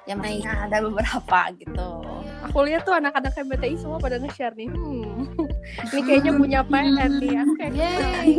ya 0.04 0.16
maksudnya 0.16 0.52
ada 0.64 0.76
beberapa 0.80 1.40
gitu 1.54 1.90
Aku 2.40 2.58
lihat 2.62 2.80
tuh 2.82 2.94
anak-anak 2.94 3.34
MBTI 3.36 3.76
semua 3.76 3.98
pada 3.98 4.16
nge-share 4.16 4.54
nih. 4.54 4.70
Hmm. 4.70 5.26
Ini 5.90 6.00
kayaknya 6.00 6.32
punya 6.32 6.60
PN 6.70 6.86
nih. 7.18 7.34
Aku 7.36 7.52
kayak 7.54 7.72
Yeay. 7.74 8.30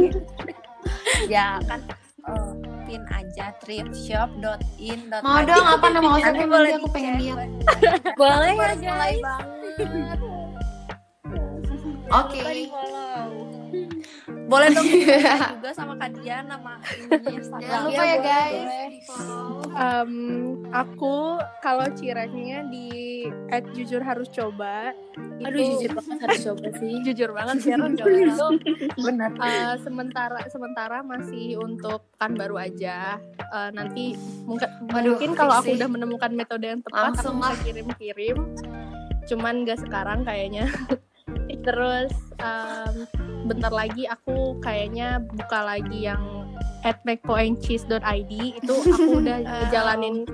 ya 1.28 1.60
kan 1.62 1.80
eh, 2.26 2.52
pin 2.90 3.06
aja 3.14 3.54
thriftshop.in 3.62 5.00
Mau 5.22 5.40
dong 5.46 5.66
apa 5.78 5.88
nama 5.94 6.10
Osaka 6.18 6.44
boleh 6.50 6.72
aku 6.82 6.88
pengen 6.90 7.22
lihat. 7.22 7.38
Boleh 8.18 8.50
ya 8.50 8.58
Baru 8.58 8.82
mulai 8.82 9.14
guys. 9.14 9.22
banget 9.22 10.20
Oke. 12.10 12.42
Di-follow. 12.42 13.19
Boleh 14.50 14.68
dong 14.74 14.88
juga 15.56 15.72
sama 15.72 15.94
nama 15.96 16.74
ininya 16.82 17.30
Instagram. 17.30 17.70
Jangan 17.70 17.84
lupa 17.86 18.02
Iya, 18.02 18.04
ya 18.04 18.18
boleh, 18.18 18.26
guys. 18.26 19.06
Em, 19.70 20.14
aku 20.74 21.16
kalau 21.62 21.88
ciranya 21.94 22.66
di 22.66 22.90
at 23.54 23.64
jujur 23.72 24.02
harus 24.02 24.28
coba. 24.34 24.92
Aduh 25.46 25.56
itu- 25.56 25.86
jujur 25.86 25.92
banget 25.96 26.18
harus 26.26 26.40
coba 26.50 26.68
sih. 26.76 26.94
jujur 27.08 27.30
banget 27.32 27.56
Sharon 27.62 27.94
coba. 27.94 28.10
Benar 28.98 29.32
eh, 29.46 29.74
sementara 29.86 30.40
sementara 30.50 30.98
masih 31.06 31.62
untuk 31.62 32.10
pekan 32.18 32.34
baru 32.34 32.58
aja. 32.58 33.22
Eh, 33.38 33.70
nanti 33.72 34.18
mungkin 34.50 34.70
Waduh, 34.90 35.14
mungkin 35.14 35.32
kalau 35.38 35.62
aku 35.62 35.78
udah 35.78 35.90
menemukan 35.90 36.32
metode 36.34 36.66
yang 36.66 36.82
tepat 36.82 37.14
Langsung 37.14 37.38
aku 37.38 37.54
bisa 37.54 37.64
kirim-kirim. 37.70 38.38
Cuman 39.30 39.62
gak 39.62 39.86
sekarang 39.86 40.26
kayaknya 40.26 40.66
terus 41.70 42.10
em, 42.40 43.06
bentar 43.46 43.70
lagi 43.70 44.04
aku 44.06 44.58
kayaknya 44.60 45.22
buka 45.30 45.62
lagi 45.62 46.04
yang 46.04 46.50
at 46.82 46.98
macpoandcheese.id 47.04 48.32
itu 48.58 48.74
aku 48.74 49.12
udah 49.22 49.38
jalanin 49.70 50.26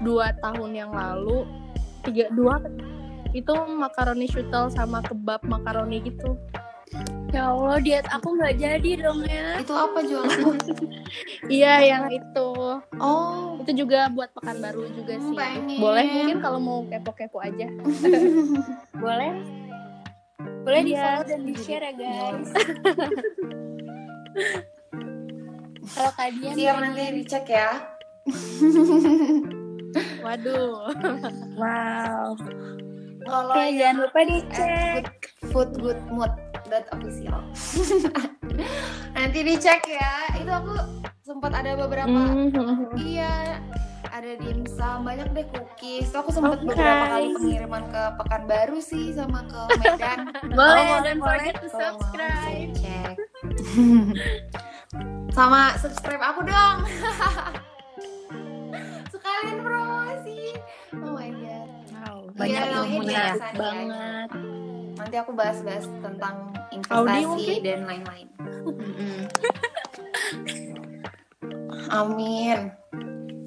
dua 0.00 0.36
tahun 0.38 0.76
yang 0.76 0.92
lalu 0.92 1.48
tiga 2.04 2.28
dua 2.30 2.60
itu 3.32 3.50
makaroni 3.72 4.28
shuttle 4.28 4.68
sama 4.68 5.00
kebab 5.00 5.40
makaroni 5.42 6.04
gitu 6.04 6.36
Ya 7.34 7.50
Allah 7.50 7.82
diet 7.82 8.06
aku 8.06 8.38
nggak 8.38 8.62
jadi 8.62 8.90
dong 9.02 9.26
ya. 9.26 9.58
Itu 9.58 9.74
apa 9.74 10.06
jualan? 10.06 10.54
iya 11.50 11.82
yang 11.82 12.06
itu 12.06 12.48
Oh. 12.94 13.58
itu 13.58 13.74
juga 13.74 14.06
buat 14.06 14.30
pekan 14.30 14.62
baru 14.62 14.86
juga 14.92 15.18
Hmm, 15.18 15.24
sih 15.24 15.34
pengen. 15.34 15.82
boleh 15.82 16.04
mungkin 16.06 16.36
kalau 16.38 16.62
mau 16.62 16.78
kepo-kepo 16.86 17.42
aja 17.42 17.66
Boleh? 19.02 19.34
Boleh 20.64 20.80
di 20.82 20.92
Iya. 20.92 21.02
follow 21.04 21.24
dan 21.26 21.40
di 21.42 21.54
share 21.54 21.84
ya 21.84 21.92
guys. 21.94 22.48
Kalau 25.86 26.12
kalian 26.14 26.54
Siap 26.54 26.76
nanti 26.80 27.02
dicek 27.14 27.46
ya. 27.46 27.70
waduh 30.18 30.88
wow 31.54 32.32
Kalau 33.22 33.52
Oke, 33.52 33.64
jangan 33.74 33.96
lupa 34.02 34.20
dicek. 34.22 35.04
food 35.46 35.70
good 35.78 36.00
mood 36.08 36.32
dot 36.66 36.84
official. 36.90 37.40
nanti 39.16 39.38
dicek 39.40 39.80
ya. 39.86 40.12
Itu 40.34 40.50
aku 40.50 40.72
sempat 41.22 41.52
ada 41.54 41.72
beberapa 41.74 42.08
Hmm. 42.10 42.92
Iya, 42.94 43.60
ada 44.14 44.38
dimsum, 44.38 45.02
banyak 45.02 45.26
deh 45.34 45.46
cookies. 45.50 46.14
Aku 46.14 46.30
sempat 46.30 46.62
Oke. 46.62 46.70
beberapa 46.70 47.04
kali 47.10 47.34
pengiriman 47.34 47.82
ke 47.90 48.02
Pekanbaru 48.14 48.78
sih 48.78 49.10
sama 49.10 49.42
ke 49.42 49.60
Medan. 49.76 50.18
Boleh, 50.54 50.86
Oh, 50.88 51.00
dan 51.02 51.16
boleh. 51.18 51.26
forget 51.42 51.54
to 51.58 51.66
mau 51.66 51.78
subscribe. 51.82 52.70
cek. 52.78 53.14
sama 55.36 55.74
subscribe 55.82 56.22
aku 56.22 56.40
dong. 56.46 56.78
Sekalian 59.12 59.58
promosi. 59.60 60.40
Oh 60.94 61.10
my 61.10 61.30
god. 61.34 61.68
wow 61.90 62.14
Iya, 62.22 62.38
banyak 62.38 62.62
namanya 62.62 62.86
ilmunya 62.86 63.18
ya 63.18 63.34
banget. 63.52 64.28
Nanti 64.94 65.16
aku 65.18 65.30
bahas-bahas 65.34 65.90
tentang 65.98 66.54
investasi 66.70 67.66
dan 67.66 67.82
lain-lain. 67.82 68.28
Amin. 71.90 72.70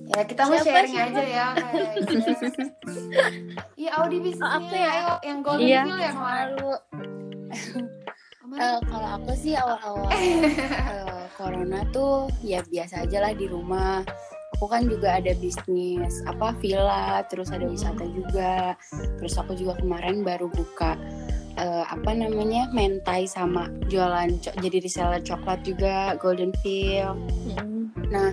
Ya 0.08 0.24
kita 0.24 0.42
mau 0.48 0.56
sharing 0.58 0.94
siapa? 0.94 1.10
aja 1.12 1.24
ya 1.24 1.46
kayaknya. 1.54 1.92
Iya 3.78 3.90
Audi 4.02 4.18
bisnisnya. 4.24 4.48
Oh, 4.50 4.58
aku 4.58 4.74
ya? 4.74 4.90
Ayo 4.90 5.12
yang 5.22 5.40
golden 5.44 5.68
Iya. 5.68 5.82
Hill 5.86 6.00
ya 6.00 6.12
kemarin. 6.16 6.48
Malu. 6.56 6.72
Kemarin. 8.42 8.64
Eh, 8.64 8.80
kalau 8.88 9.10
aku 9.20 9.32
sih 9.36 9.54
awal-awal 9.54 10.08
eh, 10.16 11.24
corona 11.36 11.80
tuh 11.92 12.26
ya 12.42 12.64
biasa 12.66 13.06
aja 13.06 13.18
lah 13.22 13.34
di 13.36 13.46
rumah. 13.46 14.02
Aku 14.58 14.66
kan 14.66 14.90
juga 14.90 15.20
ada 15.22 15.38
bisnis 15.38 16.24
apa 16.26 16.56
villa, 16.58 17.22
terus 17.30 17.54
ada 17.54 17.68
wisata 17.70 18.02
juga. 18.10 18.74
Terus 19.22 19.38
aku 19.38 19.54
juga 19.54 19.78
kemarin 19.78 20.26
baru 20.26 20.50
buka 20.50 20.98
eh, 21.58 21.86
apa 21.90 22.14
namanya 22.14 22.70
mentai 22.70 23.26
sama 23.26 23.68
jualan 23.90 24.30
co- 24.40 24.56
jadi 24.62 24.78
reseller 24.80 25.22
coklat 25.26 25.66
juga 25.66 26.14
Golden 26.22 26.54
Field. 26.62 27.18
Nah, 28.08 28.32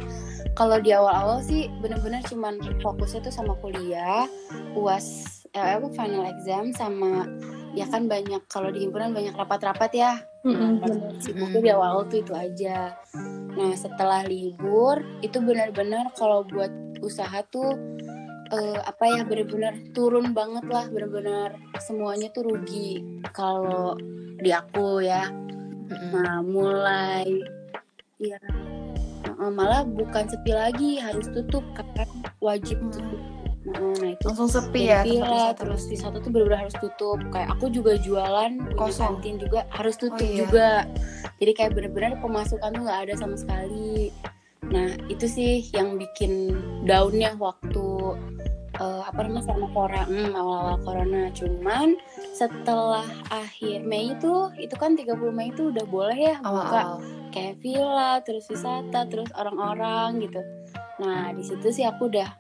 kalau 0.55 0.79
di 0.79 0.95
awal-awal 0.95 1.43
sih 1.43 1.67
bener-bener 1.83 2.23
cuman 2.29 2.61
fokusnya 2.79 3.27
tuh 3.27 3.35
sama 3.35 3.59
kuliah, 3.59 4.29
uas, 4.79 5.41
eh, 5.51 5.81
apa 5.81 5.91
final 5.91 6.29
exam 6.31 6.71
sama 6.71 7.27
ya 7.75 7.91
kan 7.91 8.07
banyak 8.07 8.39
kalau 8.47 8.71
di 8.71 8.87
himpunan 8.87 9.11
banyak 9.11 9.35
rapat-rapat 9.35 9.91
ya. 9.97 10.13
Nah, 10.47 10.79
pas 10.79 10.95
sibuknya 11.19 11.61
di 11.65 11.71
awal 11.75 12.07
tuh 12.07 12.23
itu 12.23 12.31
aja. 12.37 12.95
Nah, 13.55 13.73
setelah 13.75 14.23
libur 14.23 15.03
itu 15.25 15.43
benar-benar 15.43 16.15
kalau 16.15 16.47
buat 16.47 16.71
usaha 17.03 17.43
tuh 17.51 17.75
eh, 18.59 18.81
apa 18.83 19.05
ya 19.11 19.23
benar-benar 19.27 19.75
turun 19.93 20.33
banget 20.33 20.65
lah, 20.71 20.87
benar-benar 20.91 21.59
semuanya 21.83 22.31
tuh 22.31 22.47
rugi 22.47 23.03
kalau 23.35 23.99
di 24.39 24.51
aku 24.51 25.03
ya. 25.03 25.29
Nah, 26.15 26.41
mulai 26.41 27.29
ya 28.19 28.39
uh, 29.41 29.51
malah 29.53 29.83
bukan 29.85 30.25
sepi 30.31 30.53
lagi, 30.55 30.97
harus 31.03 31.27
tutup 31.33 31.65
kan 31.77 32.09
wajib 32.41 32.79
Hmm. 32.81 32.93
tutup. 32.93 33.21
Nah, 33.65 33.81
nah, 33.97 34.11
itu 34.13 34.25
Langsung 34.29 34.51
sepi 34.53 34.93
ya. 34.93 35.01
terus 35.57 35.89
pasti. 35.89 35.97
wisata 35.97 36.21
tuh 36.21 36.29
bener-bener 36.29 36.69
harus 36.69 36.77
tutup. 36.77 37.17
Kayak 37.33 37.49
aku 37.57 37.73
juga 37.73 37.97
jualan 37.97 38.53
Kosong. 38.77 39.25
kantin 39.25 39.41
juga 39.41 39.65
harus 39.73 39.97
tutup 39.97 40.21
iya. 40.21 40.45
juga. 40.45 40.71
Jadi 41.41 41.53
kayak 41.57 41.73
bener-bener 41.73 42.13
pemasukan 42.21 42.69
tuh 42.77 42.83
nggak 42.85 43.01
ada 43.09 43.15
sama 43.17 43.37
sekali. 43.41 44.13
Nah 44.75 44.91
itu 45.07 45.31
sih 45.31 45.63
yang 45.71 45.97
bikin 45.97 46.51
downnya 46.83 47.39
waktu 47.39 47.87
eh, 48.75 49.03
apa 49.07 49.23
namanya 49.23 49.55
sama 49.55 49.71
corona, 49.71 50.03
hmm, 50.05 50.35
awal-awal 50.35 50.79
corona. 50.83 51.23
Cuman 51.31 51.95
setelah 52.35 53.07
akhir 53.31 53.87
Mei 53.87 54.19
itu, 54.19 54.51
itu 54.59 54.75
kan 54.75 54.99
30 54.99 55.31
Mei 55.31 55.55
itu 55.55 55.71
udah 55.71 55.87
boleh 55.87 56.19
ya 56.19 56.37
buka 56.43 56.51
Awal-awal. 56.51 56.99
kayak 57.31 57.55
villa, 57.63 58.13
terus 58.27 58.51
wisata, 58.51 59.07
terus 59.07 59.31
orang-orang 59.39 60.27
gitu. 60.27 60.43
Nah, 60.99 61.31
di 61.31 61.43
situ 61.47 61.71
sih 61.71 61.87
aku 61.87 62.11
udah 62.11 62.31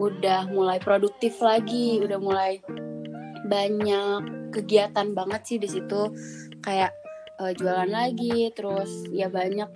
udah 0.00 0.48
mulai 0.52 0.76
produktif 0.80 1.40
lagi, 1.40 2.00
udah 2.00 2.16
mulai 2.20 2.60
banyak 3.48 4.52
kegiatan 4.52 5.16
banget 5.16 5.40
sih 5.48 5.56
di 5.56 5.68
situ. 5.68 6.12
Kayak 6.60 6.92
eh, 7.40 7.52
jualan 7.56 7.88
lagi, 7.88 8.52
terus 8.52 9.08
ya 9.08 9.32
banyak 9.32 9.68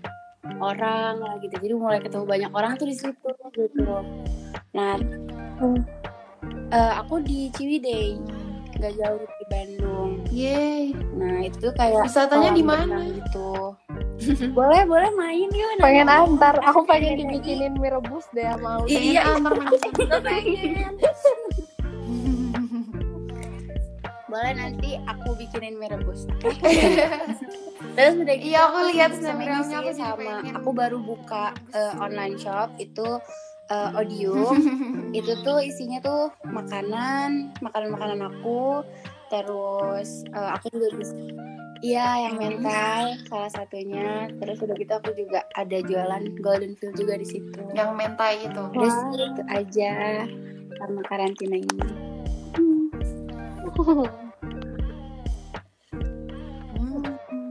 orang 0.61 1.15
lah 1.21 1.35
gitu. 1.41 1.55
Jadi 1.57 1.75
mulai 1.75 2.01
ketemu 2.01 2.25
banyak 2.25 2.51
orang 2.53 2.73
tuh 2.77 2.87
di 2.89 2.97
situ 2.97 3.31
gitu. 3.55 3.83
Nah, 4.75 4.99
eh, 6.71 6.93
aku 6.99 7.23
di 7.23 7.49
Ciwidey, 7.55 8.19
nggak 8.79 8.93
jauh 8.99 9.23
di 9.23 9.45
Bandung. 9.49 10.11
Yeay. 10.29 10.91
Nah, 11.15 11.47
itu 11.47 11.71
kayak 11.79 12.05
Wisatanya 12.07 12.51
di 12.53 12.65
mana? 12.67 13.01
gitu. 13.07 13.75
boleh, 14.59 14.87
boleh 14.87 15.11
main 15.19 15.51
yuk. 15.51 15.71
nanti. 15.79 15.85
pengen 15.91 16.07
antar 16.07 16.55
aku 16.63 16.87
pengen 16.87 17.19
dibikinin 17.19 17.75
mie 17.79 17.91
rebus 17.91 18.27
deh 18.31 18.47
Audi. 18.47 18.95
Pengen 18.95 19.11
Iya, 19.11 19.23
antar 19.27 19.53
pengen. 20.27 20.95
Boleh 24.25 24.51
nanti 24.59 24.99
aku 25.07 25.39
bikinin 25.39 25.79
mie 25.79 25.91
rebus. 25.95 26.27
Terus 27.95 28.15
udah 28.23 28.35
gitu, 28.39 28.49
Iya, 28.55 28.61
aku 28.71 28.79
lihat 28.91 29.11
snapgramnya, 29.19 29.77
aku 29.83 29.93
sama 29.95 30.33
aku 30.55 30.71
baru 30.75 30.99
buka 31.03 31.55
eh, 31.79 31.95
online 31.99 32.39
shop 32.39 32.75
itu 32.79 33.09
eh, 33.71 33.99
Odium. 33.99 34.57
itu 35.19 35.33
tuh 35.47 35.59
isinya 35.63 35.99
tuh 36.03 36.31
makanan, 36.47 37.55
makanan-makanan 37.63 38.21
aku. 38.31 38.83
Terus 39.31 40.23
eh, 40.31 40.51
aku 40.55 40.67
juga 40.75 40.89
bisa 40.99 41.15
Iya, 41.85 42.31
yang 42.31 42.41
mental 42.41 43.13
salah 43.29 43.53
satunya. 43.53 44.33
Terus 44.41 44.57
udah 44.65 44.73
gitu 44.73 44.93
aku 44.97 45.13
juga 45.13 45.45
ada 45.53 45.79
jualan 45.85 46.33
golden 46.41 46.73
field 46.81 46.97
juga 46.97 47.21
di 47.21 47.29
situ. 47.29 47.61
yang 47.77 47.93
mentai 47.93 48.41
itu. 48.49 48.63
Terus 48.73 48.97
itu 49.13 49.43
aja 49.53 50.25
karena 50.81 51.01
karantina 51.05 51.61
ini. 51.61 51.85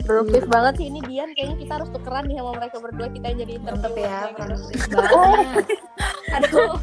produktif 0.03 0.43
banget 0.47 0.73
sih 0.79 0.87
ini 0.87 0.99
Dian 1.03 1.31
kayaknya 1.31 1.57
kita 1.59 1.73
harus 1.79 1.89
tukeran 1.89 2.27
nih 2.27 2.37
sama 2.39 2.51
mereka 2.55 2.77
berdua 2.79 3.07
kita 3.07 3.25
yang 3.31 3.39
jadi 3.41 3.53
interview 3.57 4.03
ya, 4.03 4.19
produktif 4.35 4.81
banget. 4.93 5.65
Aduh. 6.33 6.75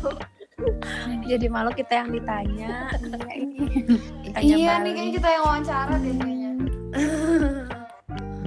Jadi 1.24 1.46
malu 1.48 1.72
kita 1.72 2.04
yang 2.04 2.12
ditanya. 2.12 2.92
Tanya 4.36 4.40
Iya 4.44 4.72
nih 4.84 4.92
kayaknya 4.92 5.12
kita 5.16 5.28
yang 5.32 5.42
wawancara 5.48 5.94
deh 5.96 6.14
kayaknya. 6.16 6.50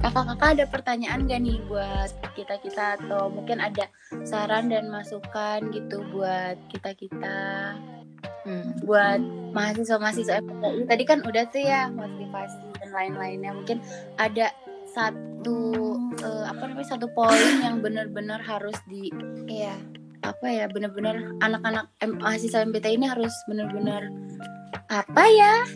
Kakak-kakak 0.04 0.50
ada 0.60 0.66
pertanyaan 0.68 1.20
gak 1.26 1.42
nih 1.42 1.58
buat 1.66 2.12
kita-kita 2.36 3.00
atau 3.00 3.32
mungkin 3.32 3.64
ada 3.64 3.88
saran 4.28 4.68
dan 4.68 4.92
masukan 4.92 5.72
gitu 5.72 6.04
buat 6.12 6.60
kita-kita 6.70 7.74
Hmm. 8.44 8.76
buat 8.84 9.24
mahasiswa-mahasiswa 9.56 10.44
FPI. 10.44 10.84
Tadi 10.84 11.04
kan 11.08 11.24
udah 11.24 11.48
tuh 11.48 11.64
ya 11.64 11.88
motivasi 11.88 12.73
lain-lainnya. 12.94 13.52
Mungkin 13.52 13.82
ada 14.16 14.54
satu 14.94 15.58
eh, 16.22 16.46
apa 16.46 16.64
namanya 16.70 16.90
satu 16.94 17.10
poin 17.12 17.58
yang 17.60 17.82
benar-benar 17.82 18.40
harus 18.46 18.78
di 18.86 19.10
Iya. 19.50 19.74
apa 20.24 20.48
ya 20.48 20.72
benar-benar 20.72 21.36
anak-anak 21.44 21.92
mahasiswa 22.00 22.64
MBT 22.64 22.96
ini 22.96 23.12
harus 23.12 23.34
benar-benar 23.44 24.08
apa 24.88 25.24
ya 25.28 25.68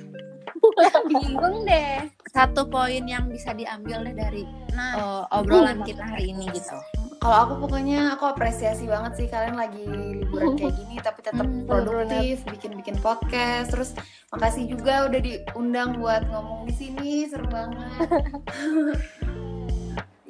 bingung 1.11 1.67
deh 1.67 2.07
Satu 2.31 2.63
poin 2.63 3.03
yang 3.03 3.27
bisa 3.27 3.51
diambil 3.51 4.07
deh 4.07 4.15
dari 4.15 4.47
nah 4.71 4.93
eh, 4.95 5.23
obrolan 5.35 5.83
kita 5.83 5.99
hari 5.99 6.31
ini 6.31 6.47
gitu. 6.55 6.79
Kalau 7.27 7.43
aku 7.43 7.53
pokoknya 7.59 8.15
aku 8.15 8.23
apresiasi 8.23 8.87
banget 8.87 9.19
sih 9.19 9.27
kalian 9.27 9.59
lagi 9.59 9.83
liburan 9.83 10.55
kayak 10.55 10.79
gini 10.79 10.95
tapi 11.03 11.19
tetap 11.19 11.43
Hmm, 11.43 11.67
produktif, 11.67 12.39
bikin-bikin 12.47 12.95
podcast. 13.03 13.75
Terus 13.75 13.91
makasih 14.31 14.71
juga 14.71 15.11
udah 15.11 15.19
diundang 15.19 15.99
buat 15.99 16.23
ngomong 16.23 16.63
di 16.63 16.73
sini, 16.73 17.27
seru 17.27 17.43
banget. 17.51 18.07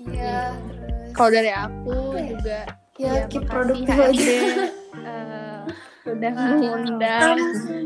Iya, 0.07 0.55
terus 0.55 1.13
kalau 1.13 1.29
dari 1.29 1.51
aku 1.51 1.93
Apa 1.93 2.17
ya? 2.17 2.27
juga 2.31 2.57
ya, 2.95 3.11
ya, 3.11 3.23
keep 3.27 3.43
produktif 3.45 3.93
aja. 3.93 4.33
eh, 5.05 5.59
sudah 6.01 6.31
mengundang 6.33 7.37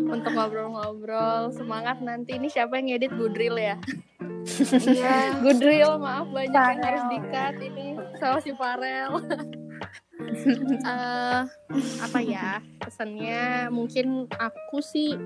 untuk 0.06 0.32
ngobrol-ngobrol 0.32 1.52
semangat 1.52 2.00
nanti 2.00 2.38
ini 2.38 2.48
siapa 2.48 2.78
yang 2.78 2.94
ngedit 2.94 3.12
Goodrill 3.12 3.58
ya 3.58 3.76
Iya. 4.72 5.18
Goodrill 5.44 5.98
maaf 5.98 6.30
banyak 6.30 6.54
yang 6.54 6.78
Farel. 6.78 6.86
harus 6.86 7.04
dikat 7.10 7.56
ini 7.60 7.88
sama 8.22 8.38
si 8.40 8.52
Farel. 8.54 9.12
Eh, 10.22 11.42
apa 11.98 12.20
ya 12.22 12.62
pesannya? 12.78 13.74
Mungkin 13.74 14.30
aku 14.30 14.78
sih 14.80 15.18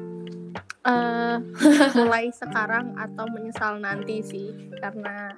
eh 0.88 1.38
mulai 2.00 2.32
sekarang 2.32 2.96
atau 2.96 3.28
menyesal 3.28 3.84
nanti 3.84 4.24
sih. 4.24 4.50
Karena 4.80 5.36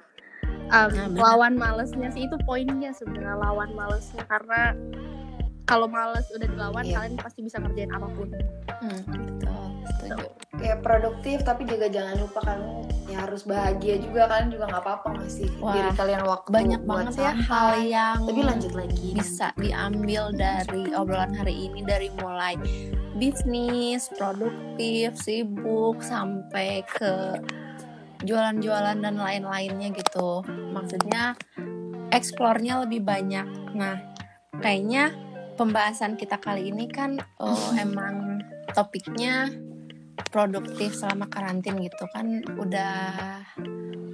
um, 0.70 0.90
Nah, 0.94 1.10
lawan 1.10 1.58
malesnya 1.58 2.08
sih 2.14 2.30
itu 2.30 2.38
poinnya 2.46 2.94
sebenarnya 2.94 3.34
lawan 3.34 3.74
malesnya. 3.74 4.22
Karena 4.30 4.72
kalau 5.68 5.84
males 5.84 6.24
udah 6.32 6.48
dilawan 6.48 6.80
Iya. 6.82 6.96
kalian 6.98 7.14
pasti 7.20 7.40
bisa 7.44 7.60
ngerjain 7.60 7.92
apa 7.92 8.08
pun 8.08 8.28
Hmm, 8.78 9.02
betul. 9.10 9.62
Setuju. 9.90 10.26
Ya 10.58 10.74
produktif 10.78 11.42
tapi 11.42 11.62
juga 11.64 11.86
jangan 11.86 12.14
lupa 12.16 12.40
kamu 12.40 12.70
ya 13.06 13.18
harus 13.20 13.42
bahagia 13.42 13.98
juga 13.98 14.26
kalian 14.26 14.50
juga 14.50 14.64
nggak 14.68 14.84
apa-apa 14.84 15.08
ngasih 15.18 15.48
Wah, 15.58 15.72
diri 15.72 15.90
kalian 15.94 16.22
waktu 16.22 16.48
Banyak 16.48 16.80
buat 16.82 16.96
banget 17.08 17.14
ya 17.18 17.32
hal 17.42 17.68
yang 17.82 18.18
Tapi 18.22 18.40
lanjut 18.42 18.72
lagi. 18.72 19.08
bisa 19.12 19.48
diambil 19.56 20.30
dari 20.30 20.82
obrolan 20.92 21.32
hari 21.32 21.66
ini 21.66 21.80
dari 21.82 22.08
mulai 22.14 22.54
bisnis, 23.14 24.06
produktif, 24.14 25.18
sibuk 25.18 25.98
sampai 25.98 26.86
ke 26.86 27.34
jualan-jualan 28.20 28.98
dan 28.98 29.14
lain-lainnya 29.14 29.90
gitu. 29.90 30.42
Maksudnya 30.46 31.34
eksplornya 32.10 32.86
lebih 32.86 33.02
banyak. 33.02 33.46
Nah, 33.74 33.98
kayaknya 34.58 35.10
pembahasan 35.58 36.14
kita 36.14 36.38
kali 36.38 36.70
ini 36.70 36.86
kan 36.86 37.18
oh, 37.42 37.74
emang 37.74 38.38
topiknya 38.70 39.50
produktif 40.30 40.94
selama 40.94 41.26
karantin 41.26 41.82
gitu 41.82 42.06
kan 42.14 42.46
udah 42.54 43.42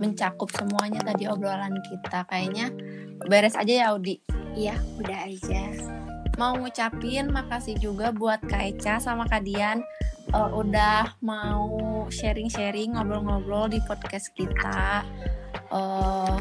mencakup 0.01 0.49
semuanya 0.57 1.05
tadi 1.05 1.28
obrolan 1.28 1.76
kita. 1.84 2.24
Kayaknya 2.28 2.72
beres 3.28 3.55
aja 3.55 3.72
ya 3.72 3.84
Audi? 3.92 4.20
Iya 4.57 4.76
udah 5.01 5.18
aja. 5.28 5.64
Mau 6.40 6.59
ngucapin 6.59 7.30
makasih 7.30 7.78
juga 7.78 8.11
buat 8.11 8.42
Kak 8.42 8.74
Eca 8.74 8.99
sama 8.99 9.28
Kak 9.28 9.47
Dian 9.47 9.84
eh, 10.34 10.51
udah 10.51 11.20
mau 11.22 12.05
sharing-sharing 12.11 12.97
ngobrol-ngobrol 12.97 13.70
di 13.70 13.78
podcast 13.84 14.34
kita. 14.34 15.07
Eh, 15.72 16.36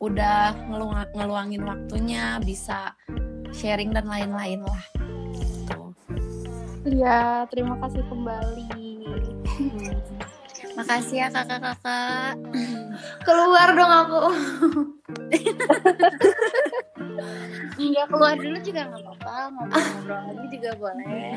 udah 0.00 0.56
ngeluang- 0.68 1.12
ngeluangin 1.12 1.62
waktunya 1.64 2.40
bisa 2.40 2.96
sharing 3.52 3.90
dan 3.90 4.06
lain-lain 4.06 4.62
lah 4.62 4.82
gitu. 5.34 5.80
Iya 6.86 7.44
terima 7.48 7.76
kasih 7.78 8.02
kembali 8.08 8.68
makasih 10.74 11.16
ya 11.18 11.28
kakak-kakak 11.28 12.34
Keluar 13.26 13.68
dong 13.72 13.92
aku. 13.92 14.20
Iya 17.76 18.02
keluar 18.06 18.36
dulu 18.36 18.58
juga 18.60 18.80
nggak 18.88 19.00
apa-apa 19.02 19.34
ngobrol-ngobrol 19.52 20.20
lagi 20.24 20.46
juga 20.52 20.70
boleh 20.76 21.36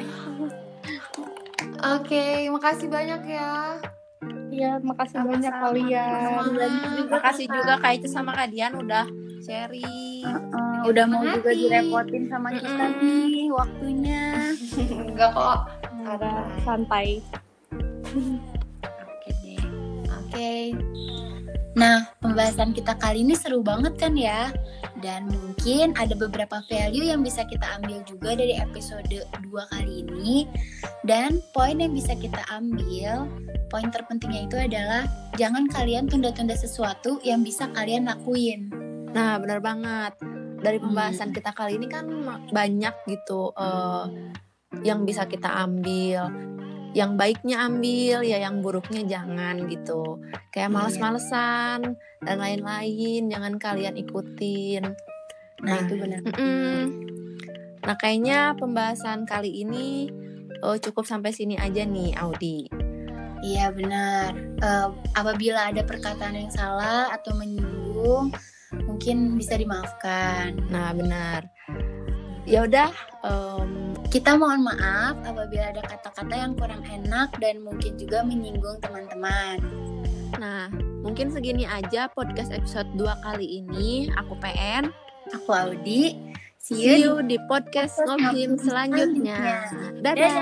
Oke, 1.84 2.48
makasih 2.48 2.88
banyak 2.88 3.22
ya. 3.28 3.76
Iya 4.48 4.72
makasih 4.80 5.20
Sama-sama. 5.20 5.32
banyak 5.36 5.54
kalian 5.60 6.44
Semangat. 6.48 7.10
makasih 7.12 7.46
juga 7.52 7.74
Kak 7.76 7.92
Eca 8.00 8.08
sama 8.08 8.32
Kak 8.32 8.48
Dian 8.54 8.74
udah 8.78 9.06
sharing 9.44 10.24
Eh, 10.24 10.82
udah 10.86 11.06
mau 11.06 11.22
juga 11.22 11.52
Hati. 11.52 11.62
direpotin 11.62 12.24
sama 12.26 12.50
kita 12.52 12.84
Mm-mm. 12.90 13.04
nih 13.28 13.48
waktunya 13.50 14.24
Enggak 15.04 15.32
kok. 15.32 15.60
ada 16.04 16.32
santai 16.62 17.20
oke 18.04 19.30
deh 19.40 19.64
Oke. 20.10 20.52
Nah, 21.74 22.06
pembahasan 22.20 22.70
kita 22.72 22.94
kali 22.96 23.22
ini 23.22 23.34
seru 23.34 23.62
banget 23.62 23.98
kan 23.98 24.14
ya? 24.14 24.54
Dan 24.96 25.26
mungkin 25.26 25.94
ada 25.94 26.14
beberapa 26.14 26.62
value 26.64 27.02
yang 27.04 27.22
bisa 27.22 27.44
kita 27.44 27.66
ambil 27.76 28.02
juga 28.04 28.34
dari 28.34 28.54
episode 28.56 29.10
2 29.10 29.26
kali 29.50 30.06
ini. 30.06 30.46
Dan 31.02 31.42
poin 31.50 31.76
yang 31.76 31.92
bisa 31.92 32.14
kita 32.14 32.40
ambil, 32.48 33.26
poin 33.68 33.90
terpentingnya 33.90 34.46
itu 34.46 34.56
adalah 34.56 35.04
jangan 35.34 35.66
kalian 35.66 36.06
tunda-tunda 36.06 36.54
sesuatu 36.54 37.18
yang 37.22 37.42
bisa 37.42 37.66
kalian 37.70 38.06
lakuin. 38.06 38.70
Nah, 39.14 39.38
benar 39.38 39.60
banget. 39.62 40.14
Dari 40.64 40.80
pembahasan 40.80 41.30
kita 41.32 41.52
kali 41.52 41.78
ini 41.78 41.88
kan 41.88 42.08
banyak 42.50 42.96
gitu 43.06 43.52
uh, 43.54 44.08
yang 44.82 45.04
bisa 45.04 45.30
kita 45.30 45.52
ambil 45.54 46.32
yang 46.94 47.18
baiknya 47.18 47.66
ambil 47.66 48.22
ya 48.22 48.38
yang 48.38 48.62
buruknya 48.62 49.02
jangan 49.06 49.66
gitu 49.66 50.22
kayak 50.54 50.70
Iya. 50.70 50.76
males-malesan 50.78 51.98
dan 52.22 52.38
lain-lain 52.38 53.34
jangan 53.34 53.58
kalian 53.58 53.98
ikutin 53.98 54.94
Nah, 55.66 55.80
itu 55.82 55.94
benar. 55.98 56.22
mm-mm. 56.22 56.80
nah 57.82 57.98
kayaknya 57.98 58.54
pembahasan 58.54 59.26
kali 59.26 59.66
ini 59.66 60.06
oh, 60.62 60.78
cukup 60.78 61.10
sampai 61.10 61.34
sini 61.34 61.58
aja 61.58 61.82
nih 61.82 62.14
Audi 62.14 62.70
Iya 63.44 63.76
benar. 63.76 64.32
Eh, 64.40 64.88
apabila 65.20 65.68
ada 65.68 65.84
perkataan 65.84 66.32
yang 66.32 66.48
salah 66.48 67.12
atau 67.12 67.36
menyinggung, 67.36 68.32
mungkin 68.86 69.38
bisa 69.38 69.56
dimaafkan. 69.58 70.58
nah 70.74 70.90
benar 70.94 71.46
ya 72.44 72.66
udah 72.68 72.92
em, 73.24 73.94
Kita 74.14 74.38
mohon 74.38 74.62
maaf 74.62 75.18
apabila 75.26 75.74
ada 75.74 75.82
kata-kata 75.82 76.38
yang 76.38 76.54
kurang 76.54 76.86
enak 76.86 77.34
dan 77.42 77.66
mungkin 77.66 77.98
juga 77.98 78.22
menyinggung 78.22 78.78
teman-teman. 78.78 79.58
nah 80.38 80.70
mungkin 81.02 81.34
segini 81.34 81.66
aja 81.66 82.06
podcast 82.14 82.54
episode 82.54 82.86
2 82.94 83.10
kali 83.26 83.66
ini 83.66 84.14
aku 84.14 84.38
PN 84.38 84.94
Aku 85.34 85.50
Audi. 85.56 86.20
See 86.60 86.78
see 86.78 87.00
you. 87.00 87.20
you 87.20 87.26
di 87.26 87.40
podcast 87.50 87.96
ngobim 88.06 88.60
selanjutnya 88.60 89.66
dadah, 90.04 90.30
Dadah. 90.30 90.36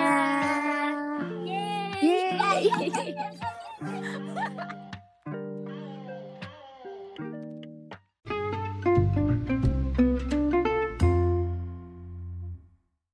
Yeay. 1.45 2.61
Yeay. 2.67 3.09